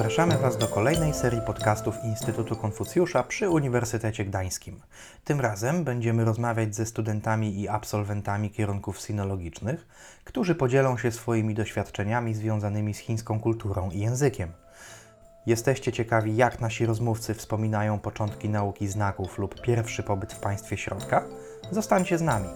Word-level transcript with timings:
Zapraszamy 0.00 0.38
Was 0.38 0.58
do 0.58 0.68
kolejnej 0.68 1.14
serii 1.14 1.40
podcastów 1.40 2.04
Instytutu 2.04 2.56
Konfucjusza 2.56 3.22
przy 3.22 3.50
Uniwersytecie 3.50 4.24
Gdańskim. 4.24 4.80
Tym 5.24 5.40
razem 5.40 5.84
będziemy 5.84 6.24
rozmawiać 6.24 6.74
ze 6.74 6.86
studentami 6.86 7.60
i 7.60 7.68
absolwentami 7.68 8.50
kierunków 8.50 9.00
sinologicznych, 9.00 9.86
którzy 10.24 10.54
podzielą 10.54 10.96
się 10.96 11.12
swoimi 11.12 11.54
doświadczeniami 11.54 12.34
związanymi 12.34 12.94
z 12.94 12.98
chińską 12.98 13.40
kulturą 13.40 13.90
i 13.90 13.98
językiem. 13.98 14.52
Jesteście 15.46 15.92
ciekawi, 15.92 16.36
jak 16.36 16.60
nasi 16.60 16.86
rozmówcy 16.86 17.34
wspominają 17.34 17.98
początki 17.98 18.48
nauki 18.48 18.88
znaków 18.88 19.38
lub 19.38 19.60
pierwszy 19.62 20.02
pobyt 20.02 20.32
w 20.32 20.40
państwie 20.40 20.76
środka? 20.76 21.24
Zostańcie 21.70 22.18
z 22.18 22.22
nami. 22.22 22.48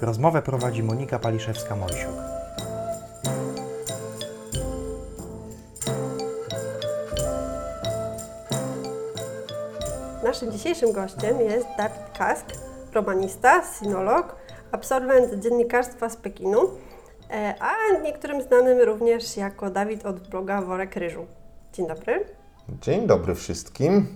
Rozmowę 0.00 0.42
prowadzi 0.42 0.82
Monika 0.82 1.18
Paliszewska-Mojsiuk. 1.18 2.43
Naszym 10.34 10.52
dzisiejszym 10.52 10.92
gościem 10.92 11.40
jest 11.40 11.66
Dawid 11.78 12.18
Kask, 12.18 12.46
romanista, 12.92 13.62
sinolog, 13.78 14.36
absolwent 14.72 15.34
dziennikarstwa 15.34 16.08
z 16.08 16.16
Pekinu, 16.16 16.60
e, 17.30 17.54
a 17.60 17.98
niektórym 18.02 18.42
znanym 18.42 18.80
również 18.80 19.36
jako 19.36 19.70
Dawid 19.70 20.06
od 20.06 20.28
bloga 20.28 20.62
Worek 20.62 20.96
Ryżu. 20.96 21.26
Dzień 21.72 21.86
dobry. 21.86 22.24
Dzień 22.80 23.06
dobry 23.06 23.34
wszystkim. 23.34 24.06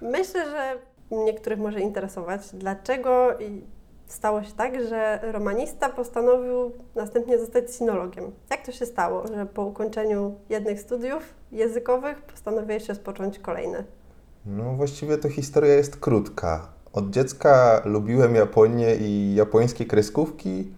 Myślę, 0.00 0.50
że 0.50 0.78
niektórych 1.10 1.58
może 1.58 1.80
interesować, 1.80 2.40
dlaczego 2.52 3.28
stało 4.06 4.42
się 4.42 4.52
tak, 4.52 4.88
że 4.88 5.20
romanista 5.22 5.88
postanowił 5.88 6.72
następnie 6.94 7.38
zostać 7.38 7.74
sinologiem. 7.74 8.32
Jak 8.50 8.66
to 8.66 8.72
się 8.72 8.86
stało, 8.86 9.26
że 9.26 9.46
po 9.46 9.64
ukończeniu 9.64 10.34
jednych 10.48 10.80
studiów 10.80 11.34
językowych 11.52 12.22
postanowiłeś 12.22 12.88
rozpocząć 12.88 13.38
kolejne? 13.38 13.84
No 14.56 14.72
właściwie 14.72 15.18
to 15.18 15.28
historia 15.28 15.74
jest 15.74 15.96
krótka. 15.96 16.68
Od 16.92 17.10
dziecka 17.10 17.82
lubiłem 17.84 18.34
Japonię 18.34 18.96
i 18.96 19.34
japońskie 19.34 19.84
kreskówki, 19.84 20.72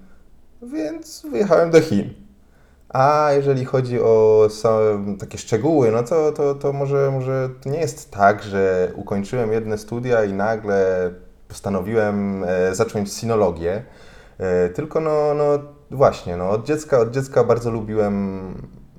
więc 0.63 1.27
wyjechałem 1.31 1.71
do 1.71 1.81
Chin. 1.81 2.15
A 2.89 3.29
jeżeli 3.33 3.65
chodzi 3.65 4.01
o 4.01 4.49
takie 5.19 5.39
szczegóły, 5.39 5.91
no 5.91 6.03
to, 6.03 6.33
to, 6.33 6.55
to 6.55 6.73
może, 6.73 7.11
może 7.11 7.51
to 7.63 7.71
nie 7.71 7.81
jest 7.81 8.11
tak, 8.11 8.43
że 8.43 8.93
ukończyłem 8.97 9.53
jedne 9.53 9.79
studia 9.79 10.25
i 10.25 10.33
nagle 10.33 11.11
postanowiłem 11.49 12.45
e, 12.45 12.75
zacząć 12.75 13.13
sinologię. 13.13 13.83
E, 14.39 14.69
tylko 14.69 15.01
no, 15.01 15.35
no 15.35 15.59
właśnie, 15.91 16.37
no, 16.37 16.51
od, 16.51 16.67
dziecka, 16.67 16.99
od 16.99 17.11
dziecka 17.11 17.45
bardzo 17.45 17.71
lubiłem 17.71 18.55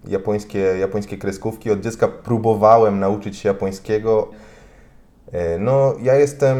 japońskie, 0.07 0.59
japońskie 0.59 1.17
kreskówki. 1.17 1.71
Od 1.71 1.79
dziecka 1.79 2.07
próbowałem 2.07 2.99
nauczyć 2.99 3.37
się 3.37 3.49
japońskiego. 3.49 4.27
E, 5.31 5.57
no, 5.59 5.93
ja 6.01 6.15
jestem 6.15 6.57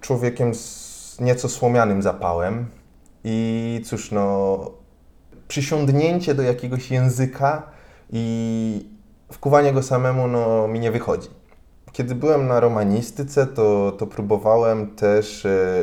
człowiekiem 0.00 0.54
z 0.54 1.16
nieco 1.20 1.48
słomianym 1.48 2.02
zapałem 2.02 2.66
i 3.24 3.80
cóż, 3.84 4.12
no, 4.12 4.58
przysiądnięcie 5.48 6.34
do 6.34 6.42
jakiegoś 6.42 6.90
języka 6.90 7.62
i 8.12 8.90
wkuwanie 9.32 9.72
go 9.72 9.82
samemu, 9.82 10.28
no, 10.28 10.68
mi 10.68 10.80
nie 10.80 10.90
wychodzi. 10.90 11.28
Kiedy 11.92 12.14
byłem 12.14 12.46
na 12.46 12.60
romanistyce, 12.60 13.46
to, 13.46 13.92
to 13.98 14.06
próbowałem 14.06 14.94
też 14.96 15.46
e, 15.46 15.82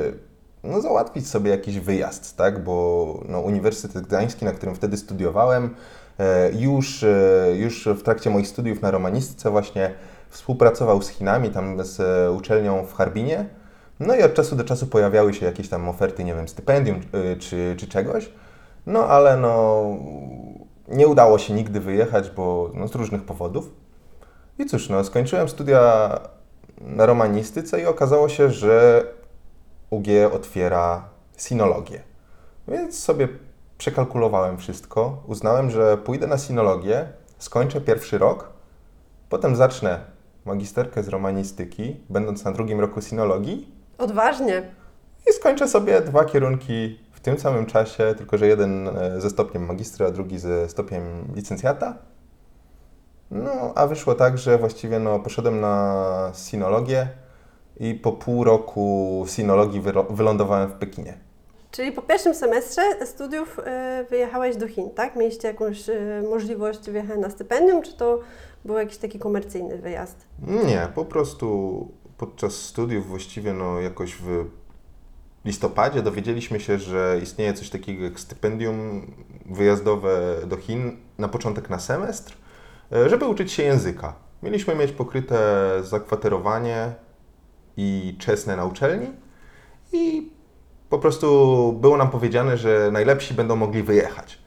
no, 0.64 0.82
załatwić 0.82 1.28
sobie 1.28 1.52
jakiś 1.52 1.80
wyjazd, 1.80 2.38
tak? 2.38 2.64
bo 2.64 3.20
no, 3.30 3.40
Uniwersytet 3.40 4.08
Gdański, 4.08 4.46
na 4.46 4.52
którym 4.52 4.76
wtedy 4.76 4.98
studiowałem, 4.98 5.76
e, 6.20 6.52
już, 6.52 7.06
już 7.54 7.88
w 7.88 8.04
trakcie 8.04 8.30
moich 8.30 8.48
studiów 8.48 8.82
na 8.82 8.92
romanistyce 8.92 9.52
właśnie 9.52 9.94
współpracował 10.30 11.02
z 11.02 11.10
Chinami, 11.10 11.50
tam 11.50 11.86
z 11.86 12.00
e, 12.00 12.32
uczelnią 12.32 12.86
w 12.86 12.94
Harbinie. 12.94 13.46
No 14.00 14.16
i 14.16 14.24
od 14.24 14.34
czasu 14.34 14.56
do 14.56 14.64
czasu 14.64 14.88
pojawiały 14.88 15.34
się 15.34 15.46
jakieś 15.46 15.70
tam 15.70 15.90
oferty, 15.90 16.24
nie 16.24 16.36
wiem, 16.36 16.48
stypendium 16.48 17.02
e, 17.14 17.36
czy, 17.36 17.76
czy 17.78 17.88
czegoś. 17.88 18.30
No 18.86 19.06
ale 19.06 19.38
no, 19.38 19.84
nie 20.88 21.08
udało 21.08 21.38
się 21.38 21.54
nigdy 21.54 21.80
wyjechać, 21.80 22.30
bo 22.30 22.72
no, 22.74 22.88
z 22.88 22.96
różnych 22.96 23.24
powodów. 23.24 23.70
I 24.60 24.66
cóż, 24.66 24.90
no, 24.90 25.04
skończyłem 25.04 25.50
studia 25.50 26.12
na 26.82 27.06
romanistyce 27.06 27.82
i 27.82 27.86
okazało 27.86 28.30
się, 28.30 28.50
że 28.50 29.04
UG 29.90 30.06
otwiera 30.34 31.10
sinologię. 31.38 32.02
Więc 32.68 33.00
sobie 33.00 33.28
przekalkulowałem 33.78 34.58
wszystko. 34.58 35.24
Uznałem, 35.28 35.72
że 35.72 35.98
pójdę 35.98 36.28
na 36.28 36.38
sinologię, 36.38 37.08
skończę 37.38 37.82
pierwszy 37.82 38.18
rok, 38.18 38.50
potem 39.30 39.56
zacznę 39.56 40.17
magisterkę 40.48 41.04
z 41.04 41.08
romanistyki, 41.08 41.96
będąc 42.10 42.46
na 42.46 42.52
drugim 42.52 42.80
roku 42.80 43.02
sinologii. 43.02 43.72
Odważnie. 43.98 44.64
I 45.30 45.34
skończę 45.34 45.68
sobie 45.68 46.02
dwa 46.02 46.26
kierunki 46.26 47.00
w 47.12 47.20
tym 47.20 47.40
samym 47.40 47.66
czasie, 47.66 48.16
tylko 48.18 48.38
że 48.38 48.48
jeden 48.48 48.88
e, 48.88 49.22
ze 49.22 49.30
stopniem 49.30 49.66
magistra, 49.66 50.08
a 50.08 50.12
drugi 50.12 50.40
ze 50.40 50.70
stopniem 50.70 51.04
licencjata. 51.36 51.96
No, 53.32 53.74
a 53.76 53.88
wyszło 53.88 54.16
tak, 54.16 54.38
że 54.38 54.58
właściwie 54.58 55.00
no, 55.00 55.20
poszedłem 55.20 55.60
na 55.60 56.32
sinologię 56.34 57.08
i 57.80 57.94
po 57.94 58.12
pół 58.12 58.44
roku 58.44 59.26
sinologii 59.28 59.82
wylądowałem 60.10 60.70
w 60.70 60.74
Pekinie. 60.74 61.18
Czyli 61.72 61.92
po 61.92 62.02
pierwszym 62.02 62.36
semestrze 62.36 62.82
studiów 63.06 63.60
e, 63.60 64.06
wyjechałeś 64.10 64.56
do 64.56 64.68
Chin, 64.68 64.90
tak? 64.90 65.16
Mieliście 65.16 65.48
jakąś 65.48 65.90
e, 65.90 66.24
możliwość 66.30 66.90
wyjechania 66.90 67.22
na 67.22 67.30
stypendium, 67.30 67.82
czy 67.82 67.98
to 67.98 68.20
był 68.66 68.78
jakiś 68.78 68.98
taki 68.98 69.20
komercyjny 69.20 69.78
wyjazd? 69.78 70.26
Nie, 70.48 70.88
po 70.96 71.06
prostu 71.06 71.88
podczas 72.18 72.54
studiów 72.54 73.08
właściwie 73.08 73.54
no 73.54 73.82
jakoś 73.82 74.16
w 74.16 74.46
listopadzie 75.46 76.02
dowiedzieliśmy 76.02 76.60
się, 76.60 76.78
że 76.80 77.20
istnieje 77.24 77.54
coś 77.54 77.70
takiego 77.70 78.04
jak 78.04 78.20
stypendium 78.20 79.12
wyjazdowe 79.46 80.36
do 80.48 80.58
Chin 80.58 80.98
na 81.18 81.28
początek 81.28 81.70
na 81.70 81.80
semestr, 81.80 82.38
e, 82.92 83.10
żeby 83.10 83.26
uczyć 83.26 83.52
się 83.52 83.64
języka. 83.64 84.14
Mieliśmy 84.44 84.76
mieć 84.76 84.92
pokryte 84.92 85.38
zakwaterowanie 85.84 86.94
i 87.78 88.16
czesne 88.20 88.56
na 88.56 88.66
uczelni 88.66 89.08
i 89.94 90.32
po 90.90 91.00
prostu 91.00 91.74
było 91.82 91.98
nam 91.98 92.10
powiedziane, 92.10 92.58
że 92.58 92.90
najlepsi 92.92 93.34
będą 93.34 93.56
mogli 93.56 93.84
wyjechać. 93.84 94.40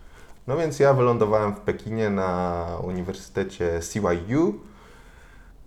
No 0.50 0.56
więc 0.56 0.78
ja 0.78 0.94
wylądowałem 0.94 1.54
w 1.54 1.60
Pekinie 1.60 2.10
na 2.10 2.66
Uniwersytecie 2.82 3.80
CYU. 3.80 4.54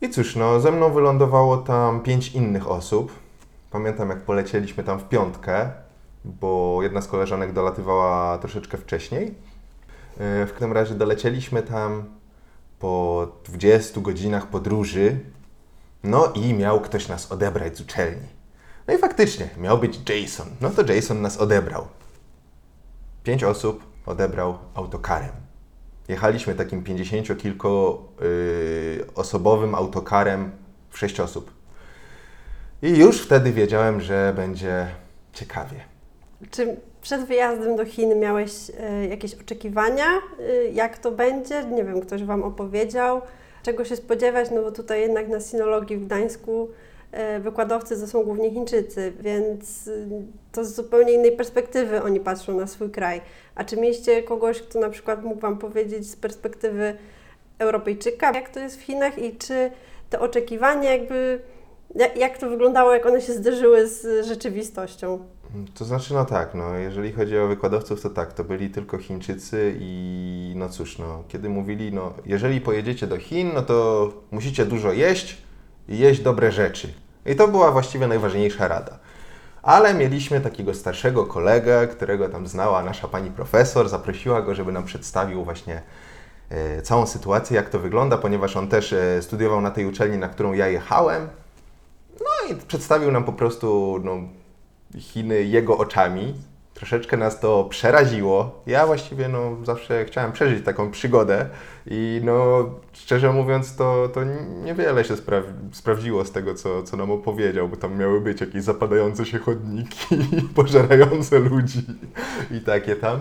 I 0.01 0.09
cóż, 0.09 0.35
no 0.35 0.59
ze 0.59 0.71
mną 0.71 0.93
wylądowało 0.93 1.57
tam 1.57 2.01
pięć 2.01 2.31
innych 2.31 2.67
osób. 2.71 3.11
Pamiętam 3.71 4.09
jak 4.09 4.21
polecieliśmy 4.21 4.83
tam 4.83 4.99
w 4.99 5.09
piątkę, 5.09 5.71
bo 6.25 6.79
jedna 6.81 7.01
z 7.01 7.07
koleżanek 7.07 7.53
dolatywała 7.53 8.37
troszeczkę 8.37 8.77
wcześniej. 8.77 9.27
E, 10.17 10.45
w 10.45 10.51
każdym 10.51 10.73
razie 10.73 10.95
dolecieliśmy 10.95 11.63
tam 11.63 12.03
po 12.79 13.27
20 13.45 14.01
godzinach 14.01 14.47
podróży. 14.47 15.19
No 16.03 16.31
i 16.35 16.53
miał 16.53 16.81
ktoś 16.81 17.07
nas 17.07 17.31
odebrać 17.31 17.77
z 17.77 17.81
uczelni. 17.81 18.27
No 18.87 18.93
i 18.93 18.97
faktycznie, 18.97 19.49
miał 19.57 19.77
być 19.77 20.09
Jason. 20.09 20.47
No 20.61 20.69
to 20.69 20.93
Jason 20.93 21.21
nas 21.21 21.37
odebrał. 21.37 21.87
Pięć 23.23 23.43
osób, 23.43 23.92
odebrał 24.05 24.57
autokarem. 24.75 25.31
Jechaliśmy 26.07 26.55
takim 26.55 26.83
50-kilkoosobowym 26.83 29.69
yy, 29.69 29.75
autokarem 29.75 30.51
w 30.89 30.97
6 30.97 31.19
osób. 31.19 31.51
I 32.81 32.97
już 32.97 33.21
wtedy 33.21 33.51
wiedziałem, 33.51 34.01
że 34.01 34.33
będzie 34.35 34.87
ciekawie. 35.33 35.79
Czy 36.51 36.75
przed 37.01 37.25
wyjazdem 37.25 37.75
do 37.75 37.85
Chin 37.85 38.19
miałeś 38.19 38.69
y, 38.69 39.07
jakieś 39.07 39.35
oczekiwania? 39.35 40.05
Y, 40.39 40.71
jak 40.73 40.97
to 40.97 41.11
będzie? 41.11 41.65
Nie 41.65 41.83
wiem, 41.83 42.01
ktoś 42.01 42.23
Wam 42.23 42.43
opowiedział? 42.43 43.21
Czego 43.63 43.85
się 43.85 43.95
spodziewać? 43.95 44.51
No 44.51 44.61
bo 44.61 44.71
tutaj 44.71 45.01
jednak 45.01 45.27
na 45.27 45.39
sinologii 45.39 45.97
w 45.97 46.05
Gdańsku 46.05 46.69
wykładowcy 47.39 48.01
to 48.01 48.07
są 48.07 48.23
głównie 48.23 48.51
Chińczycy, 48.51 49.13
więc 49.19 49.87
y, 49.87 50.07
to 50.51 50.65
z 50.65 50.75
zupełnie 50.75 51.13
innej 51.13 51.31
perspektywy 51.31 52.03
oni 52.03 52.19
patrzą 52.19 52.59
na 52.59 52.67
swój 52.67 52.89
kraj. 52.89 53.21
A 53.55 53.63
czy 53.63 53.77
mieliście 53.77 54.23
kogoś, 54.23 54.61
kto 54.61 54.79
na 54.79 54.89
przykład 54.89 55.23
mógł 55.23 55.39
Wam 55.39 55.57
powiedzieć 55.57 56.09
z 56.09 56.15
perspektywy 56.15 56.97
Europejczyka, 57.59 58.31
jak 58.31 58.49
to 58.49 58.59
jest 58.59 58.79
w 58.79 58.81
Chinach 58.81 59.19
i 59.19 59.37
czy 59.37 59.71
te 60.09 60.19
oczekiwania 60.19 60.91
jakby, 60.91 61.39
jak 62.15 62.37
to 62.37 62.49
wyglądało, 62.49 62.93
jak 62.93 63.05
one 63.05 63.21
się 63.21 63.33
zderzyły 63.33 63.87
z 63.87 64.25
rzeczywistością? 64.27 65.19
To 65.73 65.85
znaczy, 65.85 66.13
no 66.13 66.25
tak, 66.25 66.55
no, 66.55 66.75
jeżeli 66.75 67.11
chodzi 67.11 67.37
o 67.37 67.47
wykładowców, 67.47 68.01
to 68.01 68.09
tak, 68.09 68.33
to 68.33 68.43
byli 68.43 68.69
tylko 68.69 68.97
Chińczycy 68.97 69.75
i 69.79 70.53
no 70.55 70.69
cóż, 70.69 70.97
no, 70.97 71.23
kiedy 71.27 71.49
mówili, 71.49 71.93
no, 71.93 72.13
jeżeli 72.25 72.61
pojedziecie 72.61 73.07
do 73.07 73.17
Chin, 73.17 73.51
no 73.53 73.61
to 73.61 74.09
musicie 74.31 74.65
dużo 74.65 74.93
jeść 74.93 75.37
i 75.89 75.97
jeść 75.97 76.21
dobre 76.21 76.51
rzeczy. 76.51 77.02
I 77.25 77.35
to 77.35 77.47
była 77.47 77.71
właściwie 77.71 78.07
najważniejsza 78.07 78.67
rada. 78.67 78.99
Ale 79.63 79.93
mieliśmy 79.93 80.41
takiego 80.41 80.73
starszego 80.73 81.25
kolegę, 81.25 81.87
którego 81.87 82.29
tam 82.29 82.47
znała 82.47 82.83
nasza 82.83 83.07
pani 83.07 83.31
profesor, 83.31 83.89
zaprosiła 83.89 84.41
go, 84.41 84.55
żeby 84.55 84.71
nam 84.71 84.83
przedstawił 84.83 85.43
właśnie 85.43 85.81
e, 86.49 86.81
całą 86.81 87.05
sytuację, 87.05 87.55
jak 87.55 87.69
to 87.69 87.79
wygląda, 87.79 88.17
ponieważ 88.17 88.57
on 88.57 88.67
też 88.67 88.93
e, 88.93 89.21
studiował 89.21 89.61
na 89.61 89.71
tej 89.71 89.85
uczelni, 89.85 90.17
na 90.17 90.29
którą 90.29 90.53
ja 90.53 90.67
jechałem. 90.67 91.27
No 92.19 92.55
i 92.55 92.55
przedstawił 92.55 93.11
nam 93.11 93.23
po 93.23 93.33
prostu 93.33 93.99
no, 94.03 94.17
Chiny 94.99 95.43
jego 95.43 95.77
oczami. 95.77 96.33
Troszeczkę 96.73 97.17
nas 97.17 97.39
to 97.39 97.63
przeraziło. 97.63 98.61
Ja 98.67 98.85
właściwie 98.85 99.27
no, 99.27 99.57
zawsze 99.63 100.05
chciałem 100.05 100.31
przeżyć 100.31 100.65
taką 100.65 100.91
przygodę 100.91 101.49
i 101.85 102.21
no, 102.23 102.69
szczerze 102.93 103.33
mówiąc 103.33 103.75
to, 103.75 104.09
to 104.13 104.21
niewiele 104.63 105.05
się 105.05 105.13
spra- 105.13 105.53
sprawdziło 105.71 106.25
z 106.25 106.31
tego, 106.31 106.55
co, 106.55 106.83
co 106.83 106.97
nam 106.97 107.11
opowiedział, 107.11 107.69
bo 107.69 107.75
tam 107.75 107.97
miały 107.97 108.21
być 108.21 108.41
jakieś 108.41 108.63
zapadające 108.63 109.25
się 109.25 109.39
chodniki, 109.39 110.17
pożerające 110.55 111.39
ludzi 111.39 111.85
i 112.51 112.61
takie 112.61 112.95
tam. 112.95 113.19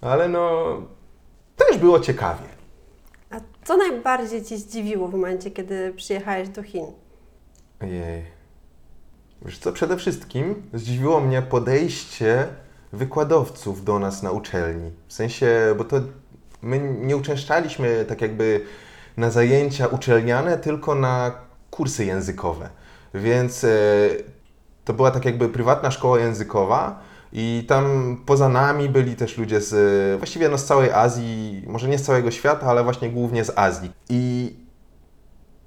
Ale 0.00 0.28
no, 0.28 0.66
też 1.56 1.78
było 1.78 2.00
ciekawie. 2.00 2.44
A 3.30 3.40
co 3.64 3.76
najbardziej 3.76 4.44
Ci 4.44 4.58
zdziwiło 4.58 5.08
w 5.08 5.12
momencie, 5.12 5.50
kiedy 5.50 5.94
przyjechałeś 5.96 6.48
do 6.48 6.62
Chin? 6.62 6.86
Ojej. 7.82 8.24
Wiesz 9.44 9.58
co, 9.58 9.72
przede 9.72 9.96
wszystkim 9.96 10.62
zdziwiło 10.74 11.20
mnie 11.20 11.42
podejście 11.42 12.48
wykładowców 12.92 13.84
do 13.84 13.98
nas 13.98 14.22
na 14.22 14.30
uczelni. 14.30 14.90
W 15.08 15.12
sensie, 15.12 15.74
bo 15.78 15.84
to 15.84 16.00
my 16.62 16.94
nie 17.00 17.16
uczęszczaliśmy 17.16 18.04
tak 18.08 18.20
jakby 18.22 18.60
na 19.16 19.30
zajęcia 19.30 19.86
uczelniane, 19.86 20.58
tylko 20.58 20.94
na 20.94 21.32
kursy 21.70 22.04
językowe. 22.04 22.68
Więc 23.14 23.64
e, 23.64 23.68
to 24.84 24.92
była 24.92 25.10
tak 25.10 25.24
jakby 25.24 25.48
prywatna 25.48 25.90
szkoła 25.90 26.18
językowa 26.18 27.00
i 27.32 27.64
tam 27.68 28.16
poza 28.26 28.48
nami 28.48 28.88
byli 28.88 29.16
też 29.16 29.38
ludzie 29.38 29.60
z 29.60 30.18
właściwie 30.18 30.48
no 30.48 30.58
z 30.58 30.64
całej 30.64 30.90
Azji, 30.90 31.64
może 31.66 31.88
nie 31.88 31.98
z 31.98 32.02
całego 32.02 32.30
świata, 32.30 32.66
ale 32.66 32.84
właśnie 32.84 33.10
głównie 33.10 33.44
z 33.44 33.58
Azji. 33.58 33.90
I 34.08 34.52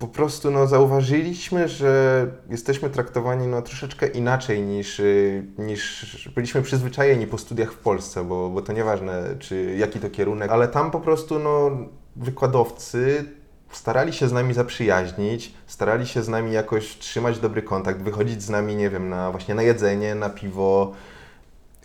po 0.03 0.07
prostu 0.07 0.51
no, 0.51 0.67
zauważyliśmy, 0.67 1.67
że 1.67 2.27
jesteśmy 2.49 2.89
traktowani 2.89 3.47
no, 3.47 3.61
troszeczkę 3.61 4.07
inaczej 4.07 4.61
niż, 4.61 4.99
y, 4.99 5.45
niż 5.57 6.29
byliśmy 6.35 6.61
przyzwyczajeni 6.61 7.27
po 7.27 7.37
studiach 7.37 7.71
w 7.71 7.77
Polsce, 7.77 8.23
bo, 8.23 8.49
bo 8.49 8.61
to 8.61 8.73
nieważne, 8.73 9.35
czy 9.39 9.75
jaki 9.77 9.99
to 9.99 10.09
kierunek, 10.09 10.51
ale 10.51 10.67
tam 10.67 10.91
po 10.91 10.99
prostu 10.99 11.39
no, 11.39 11.71
wykładowcy 12.15 13.25
starali 13.71 14.13
się 14.13 14.27
z 14.27 14.31
nami 14.31 14.53
zaprzyjaźnić, 14.53 15.53
starali 15.67 16.07
się 16.07 16.23
z 16.23 16.29
nami 16.29 16.53
jakoś 16.53 16.97
trzymać 16.97 17.39
dobry 17.39 17.61
kontakt, 17.61 18.01
wychodzić 18.01 18.43
z 18.43 18.49
nami, 18.49 18.75
nie 18.75 18.89
wiem, 18.89 19.09
na 19.09 19.31
właśnie 19.31 19.55
na 19.55 19.63
jedzenie, 19.63 20.15
na 20.15 20.29
piwo 20.29 20.91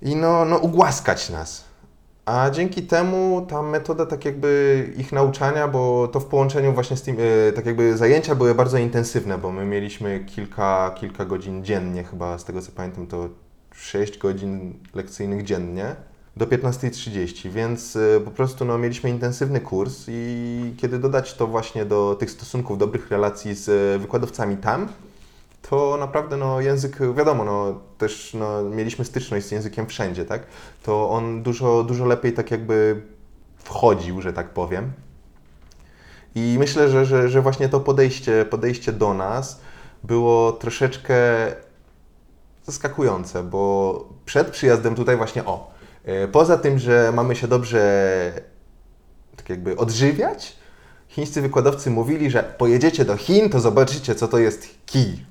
i 0.02 0.16
no, 0.16 0.44
no 0.44 0.56
ugłaskać 0.56 1.30
nas. 1.30 1.67
A 2.28 2.50
dzięki 2.50 2.82
temu 2.82 3.46
ta 3.48 3.62
metoda 3.62 4.06
tak 4.06 4.24
jakby 4.24 4.92
ich 4.96 5.12
nauczania, 5.12 5.68
bo 5.68 6.08
to 6.08 6.20
w 6.20 6.24
połączeniu 6.24 6.72
właśnie 6.72 6.96
z 6.96 7.02
tym, 7.02 7.16
e, 7.48 7.52
tak 7.52 7.66
jakby 7.66 7.96
zajęcia 7.96 8.34
były 8.34 8.54
bardzo 8.54 8.78
intensywne, 8.78 9.38
bo 9.38 9.52
my 9.52 9.64
mieliśmy 9.64 10.24
kilka, 10.26 10.94
kilka 11.00 11.24
godzin 11.24 11.64
dziennie, 11.64 12.04
chyba 12.04 12.38
z 12.38 12.44
tego 12.44 12.62
co 12.62 12.72
pamiętam 12.72 13.06
to 13.06 13.28
6 13.74 14.18
godzin 14.18 14.74
lekcyjnych 14.94 15.44
dziennie 15.44 15.96
do 16.36 16.46
15.30, 16.46 17.50
więc 17.50 17.96
e, 17.96 18.20
po 18.24 18.30
prostu 18.30 18.64
no, 18.64 18.78
mieliśmy 18.78 19.10
intensywny 19.10 19.60
kurs 19.60 20.04
i 20.08 20.74
kiedy 20.76 20.98
dodać 20.98 21.34
to 21.34 21.46
właśnie 21.46 21.84
do 21.84 22.16
tych 22.20 22.30
stosunków, 22.30 22.78
dobrych 22.78 23.10
relacji 23.10 23.54
z 23.54 23.68
e, 23.68 23.98
wykładowcami 23.98 24.56
tam, 24.56 24.88
to 25.70 25.96
naprawdę 26.00 26.36
no, 26.36 26.60
język, 26.60 26.98
wiadomo, 27.16 27.44
no, 27.44 27.80
też 27.98 28.34
no, 28.34 28.62
mieliśmy 28.62 29.04
styczność 29.04 29.46
z 29.46 29.50
językiem 29.50 29.86
wszędzie, 29.86 30.24
tak? 30.24 30.42
To 30.82 31.10
on 31.10 31.42
dużo, 31.42 31.84
dużo 31.84 32.04
lepiej 32.04 32.32
tak 32.32 32.50
jakby 32.50 33.02
wchodził, 33.56 34.20
że 34.20 34.32
tak 34.32 34.50
powiem. 34.50 34.92
I 36.34 36.56
myślę, 36.58 36.88
że, 36.88 37.06
że, 37.06 37.28
że 37.28 37.42
właśnie 37.42 37.68
to 37.68 37.80
podejście, 37.80 38.44
podejście 38.44 38.92
do 38.92 39.14
nas 39.14 39.60
było 40.04 40.52
troszeczkę 40.52 41.16
zaskakujące, 42.64 43.42
bo 43.42 44.08
przed 44.24 44.50
przyjazdem 44.50 44.94
tutaj 44.94 45.16
właśnie 45.16 45.44
o, 45.44 45.70
e, 46.04 46.28
poza 46.28 46.58
tym, 46.58 46.78
że 46.78 47.12
mamy 47.14 47.36
się 47.36 47.48
dobrze 47.48 48.32
tak 49.36 49.48
jakby 49.48 49.76
odżywiać, 49.76 50.56
chińscy 51.08 51.42
wykładowcy 51.42 51.90
mówili, 51.90 52.30
że 52.30 52.42
pojedziecie 52.42 53.04
do 53.04 53.16
Chin, 53.16 53.50
to 53.50 53.60
zobaczycie, 53.60 54.14
co 54.14 54.28
to 54.28 54.38
jest 54.38 54.68
kij. 54.86 55.28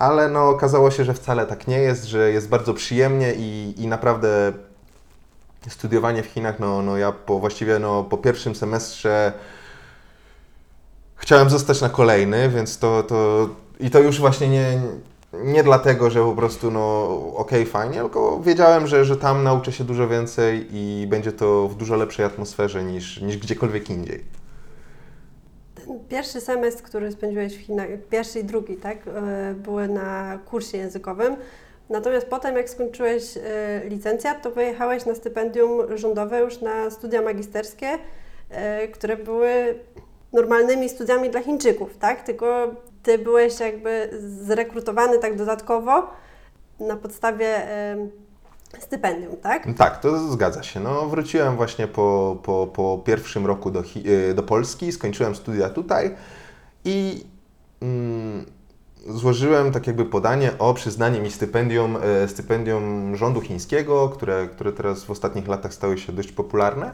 Ale 0.00 0.28
no, 0.28 0.48
okazało 0.48 0.90
się, 0.90 1.04
że 1.04 1.14
wcale 1.14 1.46
tak 1.46 1.68
nie 1.68 1.78
jest, 1.78 2.04
że 2.04 2.30
jest 2.30 2.48
bardzo 2.48 2.74
przyjemnie 2.74 3.34
i, 3.36 3.74
i 3.76 3.86
naprawdę 3.86 4.52
studiowanie 5.68 6.22
w 6.22 6.26
Chinach, 6.26 6.60
no, 6.60 6.82
no 6.82 6.96
ja 6.96 7.12
po, 7.12 7.38
właściwie 7.38 7.78
no, 7.78 8.04
po 8.04 8.18
pierwszym 8.18 8.54
semestrze 8.54 9.32
chciałem 11.16 11.50
zostać 11.50 11.80
na 11.80 11.88
kolejny, 11.88 12.48
więc 12.48 12.78
to, 12.78 13.02
to 13.02 13.48
i 13.80 13.90
to 13.90 14.00
już 14.00 14.20
właśnie 14.20 14.48
nie, 14.48 14.80
nie 15.32 15.62
dlatego, 15.64 16.10
że 16.10 16.20
po 16.20 16.32
prostu 16.32 16.70
no 16.70 17.08
okej, 17.36 17.66
fajnie, 17.66 18.00
tylko 18.00 18.40
wiedziałem, 18.40 18.86
że, 18.86 19.04
że 19.04 19.16
tam 19.16 19.42
nauczę 19.42 19.72
się 19.72 19.84
dużo 19.84 20.08
więcej 20.08 20.66
i 20.70 21.06
będzie 21.06 21.32
to 21.32 21.68
w 21.68 21.74
dużo 21.74 21.96
lepszej 21.96 22.24
atmosferze 22.24 22.84
niż, 22.84 23.20
niż 23.20 23.36
gdziekolwiek 23.36 23.90
indziej. 23.90 24.39
Pierwszy 26.08 26.40
semestr, 26.40 26.82
który 26.82 27.12
spędziłeś 27.12 27.56
w 27.56 27.60
Chinach, 27.60 27.88
pierwszy 28.10 28.40
i 28.40 28.44
drugi, 28.44 28.76
tak, 28.76 28.98
e, 29.06 29.54
były 29.54 29.88
na 29.88 30.38
kursie 30.50 30.78
językowym. 30.78 31.36
Natomiast 31.90 32.26
potem, 32.26 32.56
jak 32.56 32.70
skończyłeś 32.70 33.36
e, 33.36 33.40
licencjat, 33.84 34.42
to 34.42 34.50
wyjechałeś 34.50 35.06
na 35.06 35.14
stypendium 35.14 35.98
rządowe 35.98 36.40
już 36.40 36.60
na 36.60 36.90
studia 36.90 37.22
magisterskie, 37.22 37.98
e, 38.50 38.88
które 38.88 39.16
były 39.16 39.74
normalnymi 40.32 40.88
studiami 40.88 41.30
dla 41.30 41.40
Chińczyków, 41.40 41.96
tak? 41.98 42.22
Tylko 42.22 42.74
ty 43.02 43.18
byłeś 43.18 43.60
jakby 43.60 44.10
zrekrutowany 44.20 45.18
tak 45.18 45.36
dodatkowo 45.36 46.10
na 46.80 46.96
podstawie 46.96 47.66
stypendium, 48.78 49.36
tak? 49.36 49.66
Tak, 49.76 50.00
to 50.00 50.32
zgadza 50.32 50.62
się. 50.62 50.80
No, 50.80 51.06
wróciłem 51.06 51.56
właśnie 51.56 51.86
po, 51.86 52.38
po, 52.42 52.66
po 52.66 53.02
pierwszym 53.04 53.46
roku 53.46 53.70
do, 53.70 53.82
y, 54.06 54.34
do 54.34 54.42
Polski, 54.42 54.92
skończyłem 54.92 55.34
studia 55.34 55.70
tutaj 55.70 56.14
i 56.84 57.26
mm, 57.80 58.46
złożyłem 59.08 59.72
tak 59.72 59.86
jakby 59.86 60.04
podanie 60.04 60.58
o 60.58 60.74
przyznanie 60.74 61.20
mi 61.20 61.30
stypendium, 61.30 61.98
e, 62.02 62.28
stypendium 62.28 63.16
rządu 63.16 63.40
chińskiego, 63.40 64.08
które, 64.08 64.48
które 64.48 64.72
teraz 64.72 65.04
w 65.04 65.10
ostatnich 65.10 65.48
latach 65.48 65.74
stały 65.74 65.98
się 65.98 66.12
dość 66.12 66.32
popularne. 66.32 66.92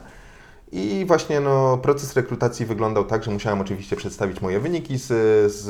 I 0.71 1.05
właśnie 1.07 1.39
no, 1.39 1.77
proces 1.77 2.15
rekrutacji 2.15 2.65
wyglądał 2.65 3.05
tak, 3.05 3.23
że 3.23 3.31
musiałem 3.31 3.61
oczywiście 3.61 3.95
przedstawić 3.95 4.41
moje 4.41 4.59
wyniki 4.59 4.97
z, 4.97 5.07
z 5.53 5.67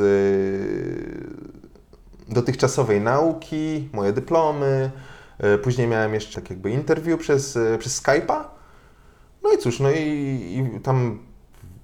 dotychczasowej 2.30 3.02
nauki, 3.02 3.90
moje 3.94 4.14
dyplomy. 4.14 4.92
E, 5.40 5.58
Później 5.58 5.88
miałem 5.88 6.14
jeszcze 6.14 6.42
tak 6.42 6.50
jakby 6.50 6.72
interview 6.72 7.20
przez, 7.20 7.58
e, 7.58 7.78
przez 7.78 8.04
Skype'a. 8.04 8.44
No 9.44 9.52
i 9.54 9.58
cóż, 9.58 9.80
no 9.80 9.92
i, 9.92 10.02
i 10.76 10.80
tam 10.80 11.20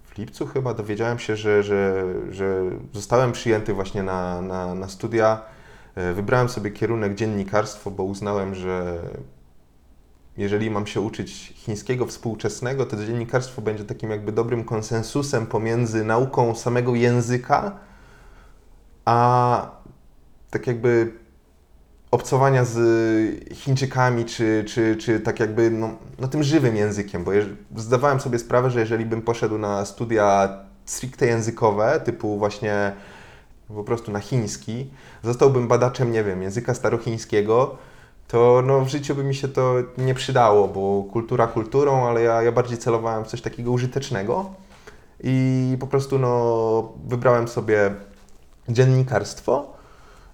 w 0.03 0.17
lipcu 0.17 0.45
chyba 0.47 0.73
dowiedziałem 0.73 1.19
się, 1.19 1.35
że, 1.35 1.63
że, 1.63 2.05
że 2.29 2.61
zostałem 2.93 3.31
przyjęty 3.31 3.73
właśnie 3.73 4.03
na, 4.03 4.41
na, 4.41 4.75
na 4.75 4.87
studia. 4.87 5.41
E, 5.95 6.13
Wybrałem 6.13 6.49
sobie 6.49 6.71
kierunek 6.71 7.15
dziennikarstwo, 7.15 7.91
bo 7.91 8.03
uznałem, 8.03 8.55
że 8.55 8.99
jeżeli 10.37 10.71
mam 10.71 10.87
się 10.87 11.01
uczyć 11.01 11.53
chińskiego 11.55 12.05
współczesnego, 12.05 12.85
to 12.85 13.05
dziennikarstwo 13.05 13.61
będzie 13.61 13.83
takim 13.85 14.11
jakby 14.11 14.31
dobrym 14.31 14.63
konsensusem 14.63 15.45
pomiędzy 15.45 16.03
nauką 16.03 16.55
samego 16.55 16.95
języka, 16.95 17.79
a 19.05 19.71
tak 20.49 20.67
jakby 20.67 21.22
obcowania 22.13 22.65
z 22.65 22.77
Chińczykami, 23.53 24.25
czy, 24.25 24.65
czy, 24.67 24.95
czy 24.95 25.19
tak 25.19 25.39
jakby 25.39 25.71
no, 25.71 25.89
no 26.19 26.27
tym 26.27 26.43
żywym 26.43 26.75
językiem, 26.75 27.23
bo 27.23 27.31
zdawałem 27.75 28.19
sobie 28.19 28.39
sprawę, 28.39 28.69
że 28.71 28.79
jeżeli 28.79 29.05
bym 29.05 29.21
poszedł 29.21 29.57
na 29.57 29.85
studia 29.85 30.57
stricte 30.85 31.25
językowe, 31.25 32.01
typu 32.05 32.37
właśnie 32.37 32.91
po 33.67 33.83
prostu 33.83 34.11
na 34.11 34.19
chiński, 34.19 34.89
zostałbym 35.23 35.67
badaczem, 35.67 36.11
nie 36.11 36.23
wiem, 36.23 36.41
języka 36.41 36.73
starochińskiego, 36.73 37.77
to 38.27 38.63
no, 38.65 38.81
w 38.81 38.87
życiu 38.87 39.15
by 39.15 39.23
mi 39.23 39.35
się 39.35 39.47
to 39.47 39.75
nie 39.97 40.13
przydało, 40.13 40.67
bo 40.67 41.03
kultura 41.11 41.47
kulturą, 41.47 42.07
ale 42.07 42.21
ja, 42.21 42.41
ja 42.41 42.51
bardziej 42.51 42.77
celowałem 42.77 43.25
w 43.25 43.27
coś 43.27 43.41
takiego 43.41 43.71
użytecznego 43.71 44.45
i 45.23 45.77
po 45.79 45.87
prostu 45.87 46.19
no, 46.19 46.93
wybrałem 47.07 47.47
sobie 47.47 47.91
dziennikarstwo. 48.69 49.72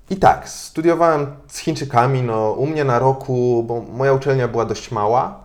I 0.10 0.16
tak, 0.16 0.50
studiowałem 0.50 1.28
z 1.48 1.58
Chińczykami, 1.58 2.22
no 2.22 2.51
u 2.51 2.66
mnie 2.66 2.84
na 2.84 3.00
roku, 3.00 3.63
bo 3.68 3.82
moja 3.82 4.13
uczelnia 4.13 4.48
była 4.48 4.66
dość 4.66 4.92
mała, 4.92 5.39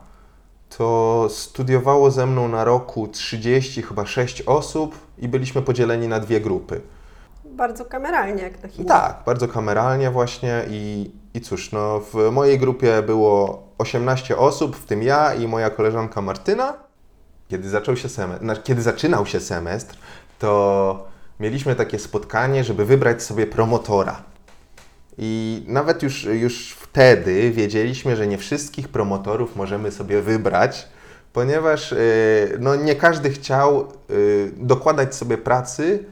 to 0.79 1.27
studiowało 1.31 2.11
ze 2.11 2.27
mną 2.27 2.49
na 2.49 2.65
roku 2.65 3.09
30, 3.09 3.83
chyba 3.83 4.07
6 4.07 4.43
osób 4.43 4.99
i 5.19 5.29
byliśmy 5.29 5.63
podzieleni 5.63 6.09
na 6.09 6.21
dwie 6.21 6.41
grupy. 6.41 6.81
Bardzo 7.45 7.85
kameralnie 7.85 8.43
jak 8.43 8.63
na 8.63 8.69
Chinach. 8.69 9.03
Tak, 9.03 9.23
bardzo 9.27 9.49
kameralnie 9.49 10.11
właśnie 10.11 10.65
i, 10.69 11.11
i 11.35 11.41
cóż, 11.41 11.73
no 11.73 12.01
w 12.01 12.31
mojej 12.33 12.59
grupie 12.59 13.03
było 13.03 13.63
18 13.79 14.37
osób, 14.37 14.77
w 14.77 14.87
tym 14.87 15.03
ja 15.03 15.35
i 15.35 15.49
moja 15.49 15.71
koleżanka 15.71 16.23
Martyna. 16.23 16.75
kiedy 17.49 17.69
zaczął 17.69 17.97
się 17.97 18.09
semestr, 18.09 18.63
kiedy 18.63 18.83
zaczynał 18.83 19.27
się 19.27 19.41
semestr, 19.41 19.97
to 20.39 21.05
mieliśmy 21.41 21.75
takie 21.75 21.99
spotkanie, 21.99 22.65
żeby 22.65 22.85
wybrać 22.85 23.23
sobie 23.23 23.47
promotora. 23.47 24.34
I 25.19 25.63
nawet 25.69 26.03
już, 26.03 26.25
już 26.25 26.71
wtedy 26.73 27.51
wiedzieliśmy, 27.51 28.17
że 28.17 28.27
nie 28.27 28.39
wszystkich 28.39 28.89
promotorów 28.89 29.57
możemy 29.57 29.91
sobie 29.91 30.23
wybrać, 30.23 30.89
ponieważ 31.33 31.93
y, 31.93 32.59
no, 32.61 32.77
nie 32.77 32.97
każdy 32.97 33.31
chciał 33.31 33.89
y, 34.11 34.53
dokładać 34.57 35.15
sobie 35.15 35.39
pracy 35.39 36.05